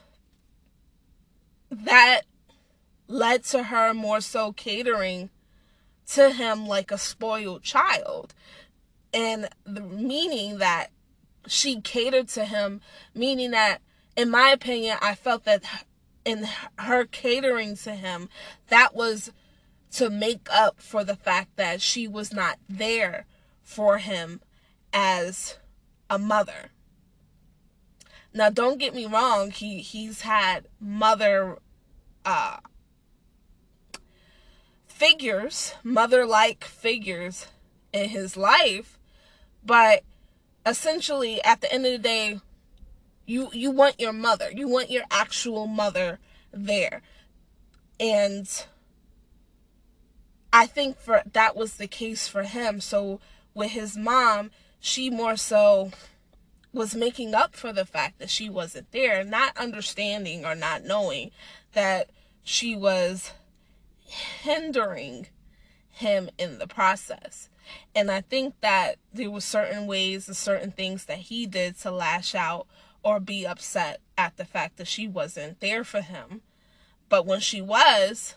that 1.70 2.22
led 3.06 3.44
to 3.44 3.64
her 3.64 3.94
more 3.94 4.20
so 4.20 4.52
catering 4.52 5.30
to 6.08 6.30
him 6.30 6.66
like 6.66 6.90
a 6.90 6.98
spoiled 6.98 7.62
child. 7.62 8.34
And 9.14 9.48
the 9.64 9.80
meaning 9.80 10.58
that 10.58 10.90
she 11.50 11.80
catered 11.80 12.28
to 12.28 12.44
him, 12.44 12.80
meaning 13.14 13.50
that, 13.50 13.80
in 14.16 14.30
my 14.30 14.50
opinion, 14.50 14.96
I 15.00 15.14
felt 15.14 15.44
that 15.44 15.64
in 16.24 16.46
her 16.78 17.04
catering 17.04 17.76
to 17.78 17.92
him, 17.92 18.28
that 18.68 18.94
was 18.94 19.32
to 19.92 20.08
make 20.10 20.48
up 20.52 20.80
for 20.80 21.02
the 21.02 21.16
fact 21.16 21.56
that 21.56 21.80
she 21.80 22.06
was 22.06 22.32
not 22.32 22.58
there 22.68 23.26
for 23.62 23.98
him 23.98 24.40
as 24.92 25.58
a 26.08 26.18
mother. 26.18 26.70
Now, 28.32 28.50
don't 28.50 28.78
get 28.78 28.94
me 28.94 29.06
wrong, 29.06 29.50
he 29.50 29.78
he's 29.80 30.20
had 30.20 30.68
mother 30.78 31.58
uh, 32.24 32.58
figures, 34.86 35.74
mother 35.82 36.24
like 36.24 36.62
figures 36.62 37.48
in 37.92 38.10
his 38.10 38.36
life, 38.36 39.00
but 39.64 40.04
essentially 40.66 41.42
at 41.42 41.60
the 41.60 41.72
end 41.72 41.86
of 41.86 41.92
the 41.92 41.98
day, 41.98 42.40
you 43.26 43.50
you 43.52 43.70
want 43.70 44.00
your 44.00 44.12
mother, 44.12 44.50
you 44.50 44.68
want 44.68 44.90
your 44.90 45.04
actual 45.10 45.66
mother 45.66 46.18
there. 46.52 47.02
And 47.98 48.48
I 50.52 50.66
think 50.66 50.98
for 50.98 51.22
that 51.32 51.54
was 51.54 51.74
the 51.74 51.86
case 51.86 52.26
for 52.26 52.42
him. 52.42 52.80
So 52.80 53.20
with 53.54 53.72
his 53.72 53.96
mom, 53.96 54.50
she 54.80 55.10
more 55.10 55.36
so 55.36 55.92
was 56.72 56.94
making 56.94 57.34
up 57.34 57.54
for 57.54 57.72
the 57.72 57.84
fact 57.84 58.18
that 58.18 58.30
she 58.30 58.48
wasn't 58.48 58.90
there, 58.92 59.24
not 59.24 59.56
understanding 59.56 60.44
or 60.44 60.54
not 60.54 60.84
knowing 60.84 61.30
that 61.72 62.10
she 62.42 62.74
was 62.74 63.32
hindering 64.06 65.26
him 65.90 66.30
in 66.38 66.58
the 66.58 66.66
process. 66.66 67.49
And 67.94 68.10
I 68.10 68.20
think 68.20 68.54
that 68.60 68.96
there 69.12 69.30
were 69.30 69.40
certain 69.40 69.86
ways 69.86 70.28
and 70.28 70.36
certain 70.36 70.70
things 70.70 71.04
that 71.06 71.18
he 71.18 71.46
did 71.46 71.78
to 71.80 71.90
lash 71.90 72.34
out 72.34 72.66
or 73.02 73.20
be 73.20 73.46
upset 73.46 74.00
at 74.16 74.36
the 74.36 74.44
fact 74.44 74.76
that 74.76 74.88
she 74.88 75.08
wasn't 75.08 75.60
there 75.60 75.84
for 75.84 76.00
him. 76.00 76.42
But 77.08 77.26
when 77.26 77.40
she 77.40 77.60
was, 77.60 78.36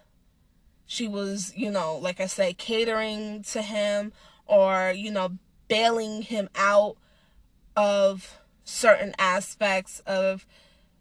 she 0.85 1.07
was, 1.07 1.53
you 1.55 1.71
know, 1.71 1.95
like 1.95 2.19
I 2.19 2.27
said, 2.27 2.57
catering 2.57 3.43
to 3.43 3.61
him 3.61 4.13
or, 4.45 4.93
you 4.95 5.11
know, 5.11 5.37
bailing 5.67 6.23
him 6.23 6.49
out 6.55 6.97
of 7.75 8.39
certain 8.63 9.13
aspects 9.17 10.01
of 10.05 10.45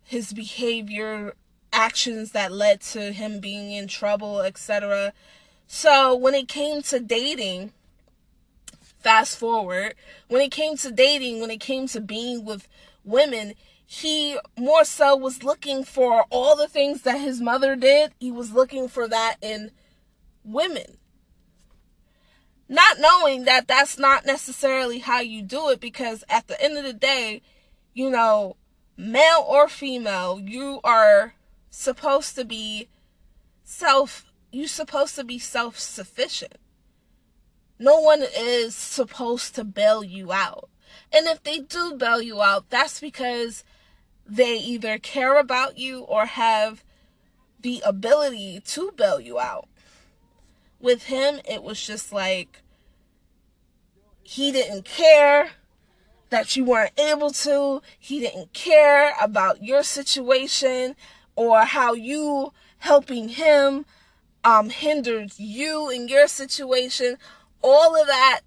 his 0.02 0.32
behavior 0.32 1.34
actions 1.72 2.32
that 2.32 2.52
led 2.52 2.80
to 2.80 3.12
him 3.12 3.40
being 3.40 3.72
in 3.72 3.88
trouble, 3.88 4.40
etc. 4.42 5.12
So 5.66 6.14
when 6.14 6.34
it 6.34 6.48
came 6.48 6.82
to 6.82 7.00
dating, 7.00 7.72
fast 9.02 9.38
forward, 9.38 9.94
when 10.28 10.40
it 10.40 10.50
came 10.50 10.76
to 10.78 10.90
dating, 10.90 11.40
when 11.40 11.50
it 11.50 11.60
came 11.60 11.86
to 11.88 12.00
being 12.00 12.44
with 12.44 12.68
women, 13.04 13.54
he 13.84 14.38
more 14.56 14.84
so 14.84 15.16
was 15.16 15.42
looking 15.42 15.84
for 15.84 16.24
all 16.30 16.56
the 16.56 16.68
things 16.68 17.02
that 17.02 17.20
his 17.20 17.40
mother 17.40 17.76
did. 17.76 18.12
He 18.18 18.30
was 18.30 18.52
looking 18.52 18.88
for 18.88 19.06
that 19.08 19.36
in 19.42 19.70
women. 20.44 20.96
Not 22.68 22.98
knowing 22.98 23.44
that 23.44 23.68
that's 23.68 23.98
not 23.98 24.24
necessarily 24.24 25.00
how 25.00 25.20
you 25.20 25.42
do 25.42 25.68
it 25.68 25.80
because 25.80 26.24
at 26.28 26.48
the 26.48 26.58
end 26.62 26.78
of 26.78 26.84
the 26.84 26.94
day, 26.94 27.42
you 27.92 28.08
know, 28.08 28.56
male 28.96 29.44
or 29.46 29.68
female, 29.68 30.40
you 30.42 30.80
are 30.84 31.34
supposed 31.70 32.34
to 32.36 32.44
be 32.44 32.88
self 33.64 34.32
you're 34.52 34.68
supposed 34.68 35.16
to 35.16 35.24
be 35.24 35.38
self-sufficient. 35.38 36.56
No 37.82 37.98
one 37.98 38.22
is 38.22 38.76
supposed 38.76 39.56
to 39.56 39.64
bail 39.64 40.04
you 40.04 40.30
out. 40.30 40.68
And 41.12 41.26
if 41.26 41.42
they 41.42 41.58
do 41.58 41.94
bail 41.96 42.22
you 42.22 42.40
out, 42.40 42.70
that's 42.70 43.00
because 43.00 43.64
they 44.24 44.54
either 44.56 44.98
care 44.98 45.36
about 45.36 45.78
you 45.78 46.02
or 46.02 46.26
have 46.26 46.84
the 47.60 47.82
ability 47.84 48.62
to 48.66 48.92
bail 48.92 49.18
you 49.18 49.40
out. 49.40 49.66
With 50.78 51.06
him, 51.06 51.40
it 51.44 51.64
was 51.64 51.84
just 51.84 52.12
like 52.12 52.62
he 54.22 54.52
didn't 54.52 54.84
care 54.84 55.50
that 56.30 56.54
you 56.54 56.64
weren't 56.64 56.96
able 56.96 57.30
to. 57.30 57.82
He 57.98 58.20
didn't 58.20 58.52
care 58.52 59.12
about 59.20 59.64
your 59.64 59.82
situation 59.82 60.94
or 61.34 61.62
how 61.62 61.94
you 61.94 62.52
helping 62.78 63.30
him 63.30 63.86
um 64.44 64.70
hindered 64.70 65.32
you 65.36 65.88
in 65.88 66.06
your 66.06 66.26
situation 66.28 67.16
all 67.62 68.00
of 68.00 68.06
that 68.06 68.40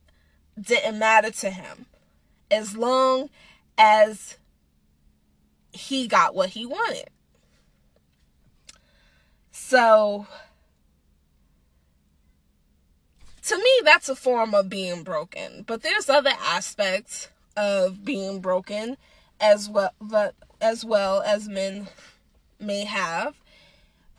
didn't 0.59 0.99
matter 0.99 1.32
to 1.32 1.49
him. 1.49 1.86
As 2.51 2.78
long 2.78 3.30
as 3.78 4.38
he 5.72 6.07
got 6.07 6.36
what 6.36 6.49
he 6.49 6.66
wanted. 6.66 7.09
So 9.51 10.28
to 13.43 13.57
me 13.57 13.82
that's 13.84 14.09
a 14.09 14.16
form 14.16 14.53
of 14.53 14.70
being 14.70 15.03
broken. 15.03 15.63
But 15.66 15.82
there's 15.82 16.09
other 16.09 16.34
aspects 16.39 17.30
of 17.57 18.05
being 18.05 18.39
broken 18.39 18.97
as 19.39 19.70
well 19.70 19.93
but 19.99 20.36
as 20.61 20.86
well 20.86 21.22
as 21.22 21.47
men 21.47 21.88
may 22.59 22.86
have. 22.86 23.36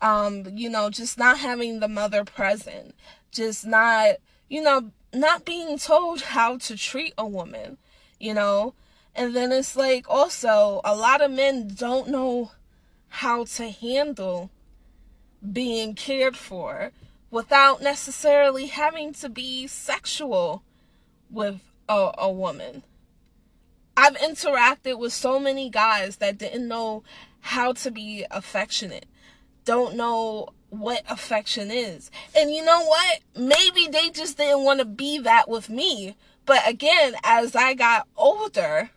Um, 0.01 0.45
you 0.53 0.69
know, 0.69 0.89
just 0.89 1.17
not 1.17 1.39
having 1.39 1.79
the 1.79 1.87
mother 1.87 2.23
present, 2.23 2.93
just 3.31 3.65
not, 3.65 4.17
you 4.49 4.61
know, 4.61 4.91
not 5.13 5.45
being 5.45 5.77
told 5.77 6.21
how 6.21 6.57
to 6.57 6.77
treat 6.77 7.13
a 7.17 7.25
woman, 7.25 7.77
you 8.19 8.33
know. 8.33 8.73
And 9.15 9.35
then 9.35 9.51
it's 9.51 9.75
like 9.75 10.05
also 10.09 10.81
a 10.83 10.95
lot 10.95 11.21
of 11.21 11.31
men 11.31 11.69
don't 11.73 12.09
know 12.09 12.51
how 13.09 13.45
to 13.45 13.69
handle 13.69 14.51
being 15.51 15.95
cared 15.95 16.37
for 16.37 16.91
without 17.31 17.81
necessarily 17.81 18.67
having 18.67 19.13
to 19.13 19.29
be 19.29 19.67
sexual 19.67 20.63
with 21.29 21.61
a, 21.89 22.11
a 22.17 22.31
woman. 22.31 22.83
I've 23.95 24.17
interacted 24.17 24.99
with 24.99 25.13
so 25.13 25.39
many 25.39 25.69
guys 25.69 26.17
that 26.17 26.37
didn't 26.37 26.67
know 26.67 27.03
how 27.41 27.73
to 27.73 27.91
be 27.91 28.25
affectionate, 28.29 29.07
don't 29.65 29.95
know 29.95 30.49
what 30.69 31.03
affection 31.09 31.71
is. 31.71 32.11
And 32.35 32.51
you 32.51 32.63
know 32.63 32.85
what? 32.85 33.19
Maybe 33.35 33.87
they 33.89 34.09
just 34.09 34.37
didn't 34.37 34.63
want 34.63 34.79
to 34.79 34.85
be 34.85 35.19
that 35.19 35.49
with 35.49 35.69
me. 35.69 36.15
But 36.45 36.67
again, 36.67 37.15
as 37.23 37.55
I 37.55 37.73
got 37.73 38.07
older, 38.15 38.89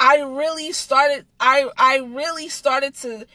I 0.00 0.20
really 0.20 0.72
started 0.72 1.26
I 1.40 1.70
I 1.76 1.98
really 1.98 2.48
started 2.48 2.94
to 2.96 3.26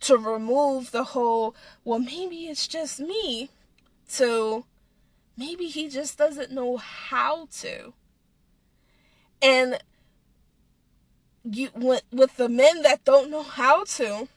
to 0.00 0.16
remove 0.16 0.90
the 0.90 1.04
whole 1.04 1.54
well 1.84 1.98
maybe 1.98 2.46
it's 2.46 2.66
just 2.66 3.00
me 3.00 3.50
to 4.14 4.64
maybe 5.36 5.66
he 5.66 5.88
just 5.88 6.18
doesn't 6.18 6.52
know 6.52 6.76
how 6.76 7.48
to. 7.60 7.92
And 9.40 9.78
you 11.44 11.70
with, 11.74 12.02
with 12.12 12.36
the 12.36 12.48
men 12.48 12.82
that 12.82 13.04
don't 13.04 13.30
know 13.30 13.42
how 13.42 13.84
to, 13.84 14.28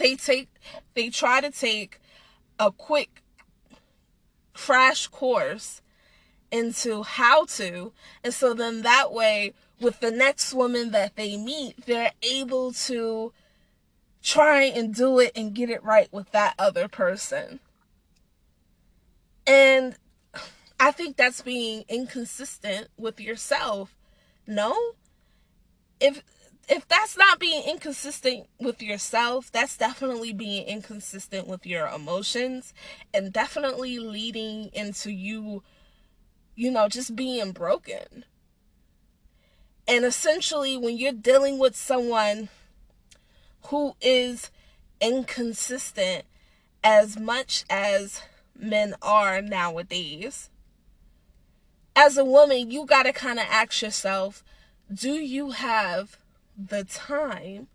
they 0.00 0.16
take 0.16 0.48
they 0.94 1.08
try 1.08 1.40
to 1.40 1.50
take 1.50 2.00
a 2.58 2.72
quick 2.72 3.22
crash 4.52 5.06
course 5.06 5.80
into 6.50 7.04
how 7.04 7.44
to 7.44 7.92
and 8.24 8.34
so 8.34 8.52
then 8.52 8.82
that 8.82 9.12
way 9.12 9.54
with 9.80 10.00
the 10.00 10.10
next 10.10 10.52
woman 10.52 10.90
that 10.90 11.14
they 11.14 11.36
meet 11.36 11.86
they're 11.86 12.12
able 12.22 12.72
to 12.72 13.32
try 14.22 14.62
and 14.62 14.94
do 14.94 15.18
it 15.18 15.32
and 15.34 15.54
get 15.54 15.70
it 15.70 15.82
right 15.82 16.12
with 16.12 16.30
that 16.32 16.54
other 16.58 16.88
person. 16.88 17.60
And 19.46 19.96
i 20.78 20.90
think 20.90 21.16
that's 21.16 21.42
being 21.42 21.84
inconsistent 21.88 22.88
with 22.96 23.20
yourself. 23.20 23.94
No. 24.46 24.74
If 26.00 26.22
if 26.70 26.86
that's 26.86 27.16
not 27.16 27.40
being 27.40 27.64
inconsistent 27.68 28.46
with 28.60 28.80
yourself, 28.80 29.50
that's 29.50 29.76
definitely 29.76 30.32
being 30.32 30.64
inconsistent 30.68 31.48
with 31.48 31.66
your 31.66 31.88
emotions 31.88 32.72
and 33.12 33.32
definitely 33.32 33.98
leading 33.98 34.70
into 34.72 35.10
you, 35.10 35.64
you 36.54 36.70
know, 36.70 36.88
just 36.88 37.16
being 37.16 37.50
broken. 37.50 38.24
And 39.88 40.04
essentially, 40.04 40.76
when 40.76 40.96
you're 40.96 41.10
dealing 41.10 41.58
with 41.58 41.74
someone 41.74 42.48
who 43.66 43.96
is 44.00 44.50
inconsistent 45.00 46.24
as 46.84 47.18
much 47.18 47.64
as 47.68 48.22
men 48.56 48.94
are 49.02 49.42
nowadays, 49.42 50.50
as 51.96 52.16
a 52.16 52.24
woman, 52.24 52.70
you 52.70 52.86
got 52.86 53.02
to 53.02 53.12
kind 53.12 53.40
of 53.40 53.46
ask 53.50 53.82
yourself 53.82 54.44
do 54.92 55.12
you 55.12 55.50
have 55.50 56.19
the 56.68 56.84
time 56.84 57.68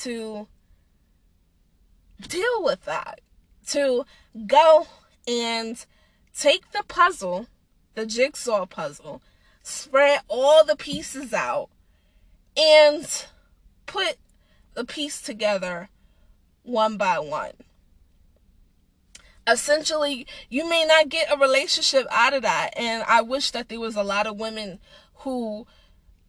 to 0.00 0.46
deal 2.28 2.62
with 2.62 2.84
that, 2.84 3.20
to 3.68 4.04
go 4.46 4.86
and 5.26 5.84
take 6.38 6.70
the 6.72 6.84
puzzle, 6.86 7.46
the 7.94 8.06
jigsaw 8.06 8.66
puzzle, 8.66 9.22
spread 9.62 10.20
all 10.28 10.64
the 10.64 10.76
pieces 10.76 11.32
out, 11.32 11.68
and 12.56 13.26
put 13.86 14.16
the 14.74 14.84
piece 14.84 15.20
together 15.20 15.88
one 16.62 16.96
by 16.96 17.18
one. 17.18 17.52
Essentially, 19.48 20.26
you 20.50 20.68
may 20.68 20.84
not 20.84 21.08
get 21.08 21.32
a 21.32 21.38
relationship 21.38 22.06
out 22.10 22.34
of 22.34 22.42
that. 22.42 22.70
And 22.76 23.04
I 23.04 23.22
wish 23.22 23.52
that 23.52 23.68
there 23.68 23.78
was 23.78 23.94
a 23.94 24.02
lot 24.02 24.26
of 24.26 24.38
women 24.38 24.80
who 25.18 25.66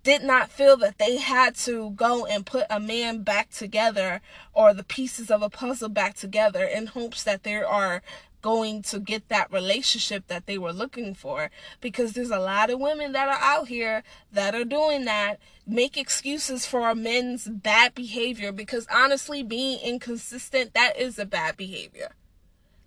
did 0.08 0.24
not 0.24 0.50
feel 0.50 0.78
that 0.78 1.00
they 1.00 1.18
had 1.18 1.54
to 1.54 1.90
go 1.90 2.26
and 2.26 2.46
put 2.46 2.66
a 2.70 2.80
man 2.80 3.24
back 3.24 3.50
together 3.50 4.22
or 4.54 4.74
the 4.74 4.86
pieces 4.86 5.30
of 5.30 5.42
a 5.42 5.50
puzzle 5.50 5.90
back 5.90 6.16
together 6.16 6.64
in 6.64 6.88
hopes 6.88 7.26
that 7.26 7.44
they 7.44 7.56
are 7.56 8.02
going 8.42 8.82
to 8.82 9.02
get 9.02 9.28
that 9.28 9.52
relationship 9.52 10.26
that 10.28 10.46
they 10.46 10.58
were 10.58 10.72
looking 10.72 11.14
for. 11.14 11.52
Because 11.82 12.14
there's 12.14 12.32
a 12.32 12.40
lot 12.40 12.70
of 12.70 12.80
women 12.80 13.12
that 13.12 13.28
are 13.28 13.42
out 13.42 13.68
here 13.68 14.02
that 14.32 14.56
are 14.56 14.64
doing 14.64 15.04
that 15.04 15.42
make 15.68 15.98
excuses 15.98 16.66
for 16.66 16.90
a 16.90 16.96
men's 16.96 17.50
bad 17.50 17.94
behavior 17.94 18.54
because 18.54 18.88
honestly 18.90 19.44
being 19.44 19.78
inconsistent 19.84 20.74
that 20.74 20.98
is 20.98 21.20
a 21.20 21.26
bad 21.26 21.58
behavior. 21.58 22.12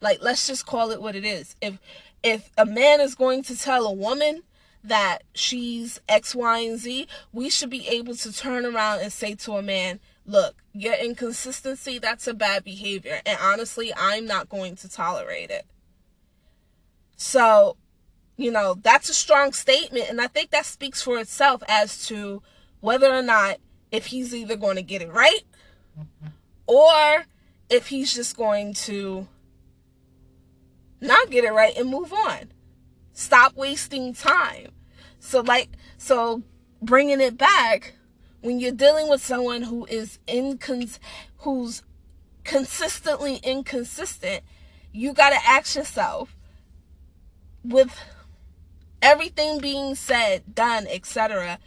Like 0.01 0.21
let's 0.23 0.47
just 0.47 0.65
call 0.65 0.91
it 0.91 1.03
what 1.03 1.15
it 1.15 1.27
is. 1.27 1.55
If 1.61 1.81
if 2.23 2.49
a 2.57 2.65
man 2.65 3.03
is 3.03 3.15
going 3.15 3.43
to 3.43 3.59
tell 3.59 3.85
a 3.85 3.93
woman 3.93 4.43
that 4.83 5.23
she's 5.35 6.01
X, 6.09 6.35
Y, 6.35 6.59
and 6.61 6.79
Z, 6.79 7.07
we 7.33 7.51
should 7.51 7.71
be 7.71 7.87
able 7.89 8.15
to 8.17 8.33
turn 8.33 8.65
around 8.65 9.01
and 9.01 9.13
say 9.13 9.35
to 9.37 9.53
a 9.53 9.63
man, 9.63 10.01
look, 10.25 10.63
your 10.73 10.95
inconsistency, 10.95 11.99
that's 11.99 12.27
a 12.27 12.35
bad 12.35 12.65
behavior. 12.65 13.21
And 13.27 13.39
honestly, 13.43 13.93
I'm 13.97 14.27
not 14.27 14.49
going 14.49 14.77
to 14.77 14.89
tolerate 14.89 15.51
it. 15.51 15.67
So, 17.17 17.77
you 18.37 18.51
know, 18.51 18.77
that's 18.83 19.11
a 19.11 19.15
strong 19.15 19.53
statement. 19.53 20.09
And 20.09 20.21
I 20.21 20.27
think 20.27 20.51
that 20.51 20.67
speaks 20.67 21.03
for 21.03 21.19
itself 21.19 21.63
as 21.69 22.07
to 22.07 22.43
whether 22.81 23.13
or 23.13 23.23
not 23.23 23.59
if 23.91 24.07
he's 24.07 24.35
either 24.35 24.57
going 24.57 24.77
to 24.77 24.83
get 24.83 25.03
it 25.03 25.13
right 25.13 25.43
or 26.67 27.27
if 27.69 27.89
he's 27.89 28.15
just 28.15 28.37
going 28.37 28.73
to 28.73 29.27
not 31.01 31.31
get 31.31 31.45
it 31.45 31.53
right 31.53 31.77
and 31.77 31.91
move 31.91 32.13
on. 32.13 32.53
Stop 33.13 33.57
wasting 33.57 34.15
time. 34.15 34.69
So 35.19 35.41
like 35.41 35.71
so 35.99 36.43
bringing 36.83 37.21
it 37.21 37.37
back 37.37 37.95
when 38.41 38.59
you're 38.59 38.73
dealing 38.73 39.09
with 39.09 39.23
someone 39.23 39.63
who 39.63 39.87
is 39.87 40.19
incons 40.27 40.99
who's 41.39 41.83
consistently 42.45 43.37
inconsistent, 43.43 44.43
you 44.93 45.13
got 45.13 45.31
to 45.31 45.47
ask 45.47 45.77
yourself 45.77 46.37
with 47.63 47.99
everything 49.03 49.59
being 49.59 49.95
said, 49.95 50.55
done, 50.55 50.87
etc. 50.89 51.59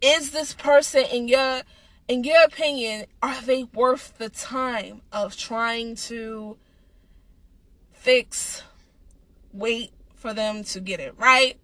Is 0.00 0.30
this 0.30 0.52
person 0.52 1.04
in 1.10 1.28
your 1.28 1.62
in 2.08 2.24
your 2.24 2.42
opinion, 2.44 3.06
are 3.22 3.40
they 3.42 3.64
worth 3.64 4.18
the 4.18 4.28
time 4.28 5.02
of 5.12 5.36
trying 5.36 5.94
to 5.94 6.58
fix, 7.92 8.62
wait, 9.52 9.92
for 10.22 10.32
them 10.32 10.62
to 10.62 10.78
get 10.78 11.00
it 11.00 11.14
right? 11.18 11.58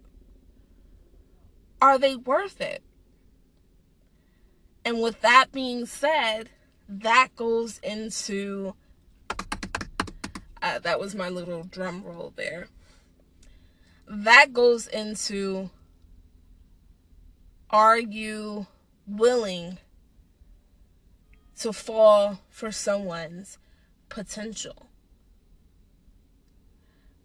Are 1.81 1.97
they 1.97 2.17
worth 2.17 2.59
it? 2.59 2.83
And 4.83 5.01
with 5.01 5.21
that 5.21 5.53
being 5.53 5.85
said, 5.85 6.49
that 6.89 7.29
goes 7.37 7.79
into 7.79 8.75
uh, 10.61 10.79
that 10.79 10.99
was 10.99 11.15
my 11.15 11.29
little 11.29 11.63
drum 11.63 12.03
roll 12.03 12.33
there. 12.35 12.67
That 14.05 14.51
goes 14.51 14.87
into 14.87 15.69
are 17.69 17.99
you 17.99 18.67
willing 19.07 19.77
to 21.59 21.71
fall 21.71 22.41
for 22.49 22.73
someone's 22.73 23.57
potential? 24.09 24.88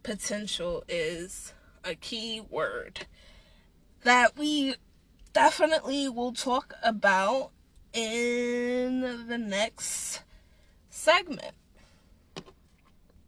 Potential 0.05 0.85
is 0.87 1.53
a 1.83 1.97
key 1.97 2.41
word 2.41 3.07
that 4.05 4.39
we 4.39 4.77
definitely 5.33 6.09
will 6.09 6.33
talk 6.33 6.75
about 6.83 7.51
in 7.93 9.27
the 9.27 9.39
next 9.39 10.23
segment. 10.89 11.55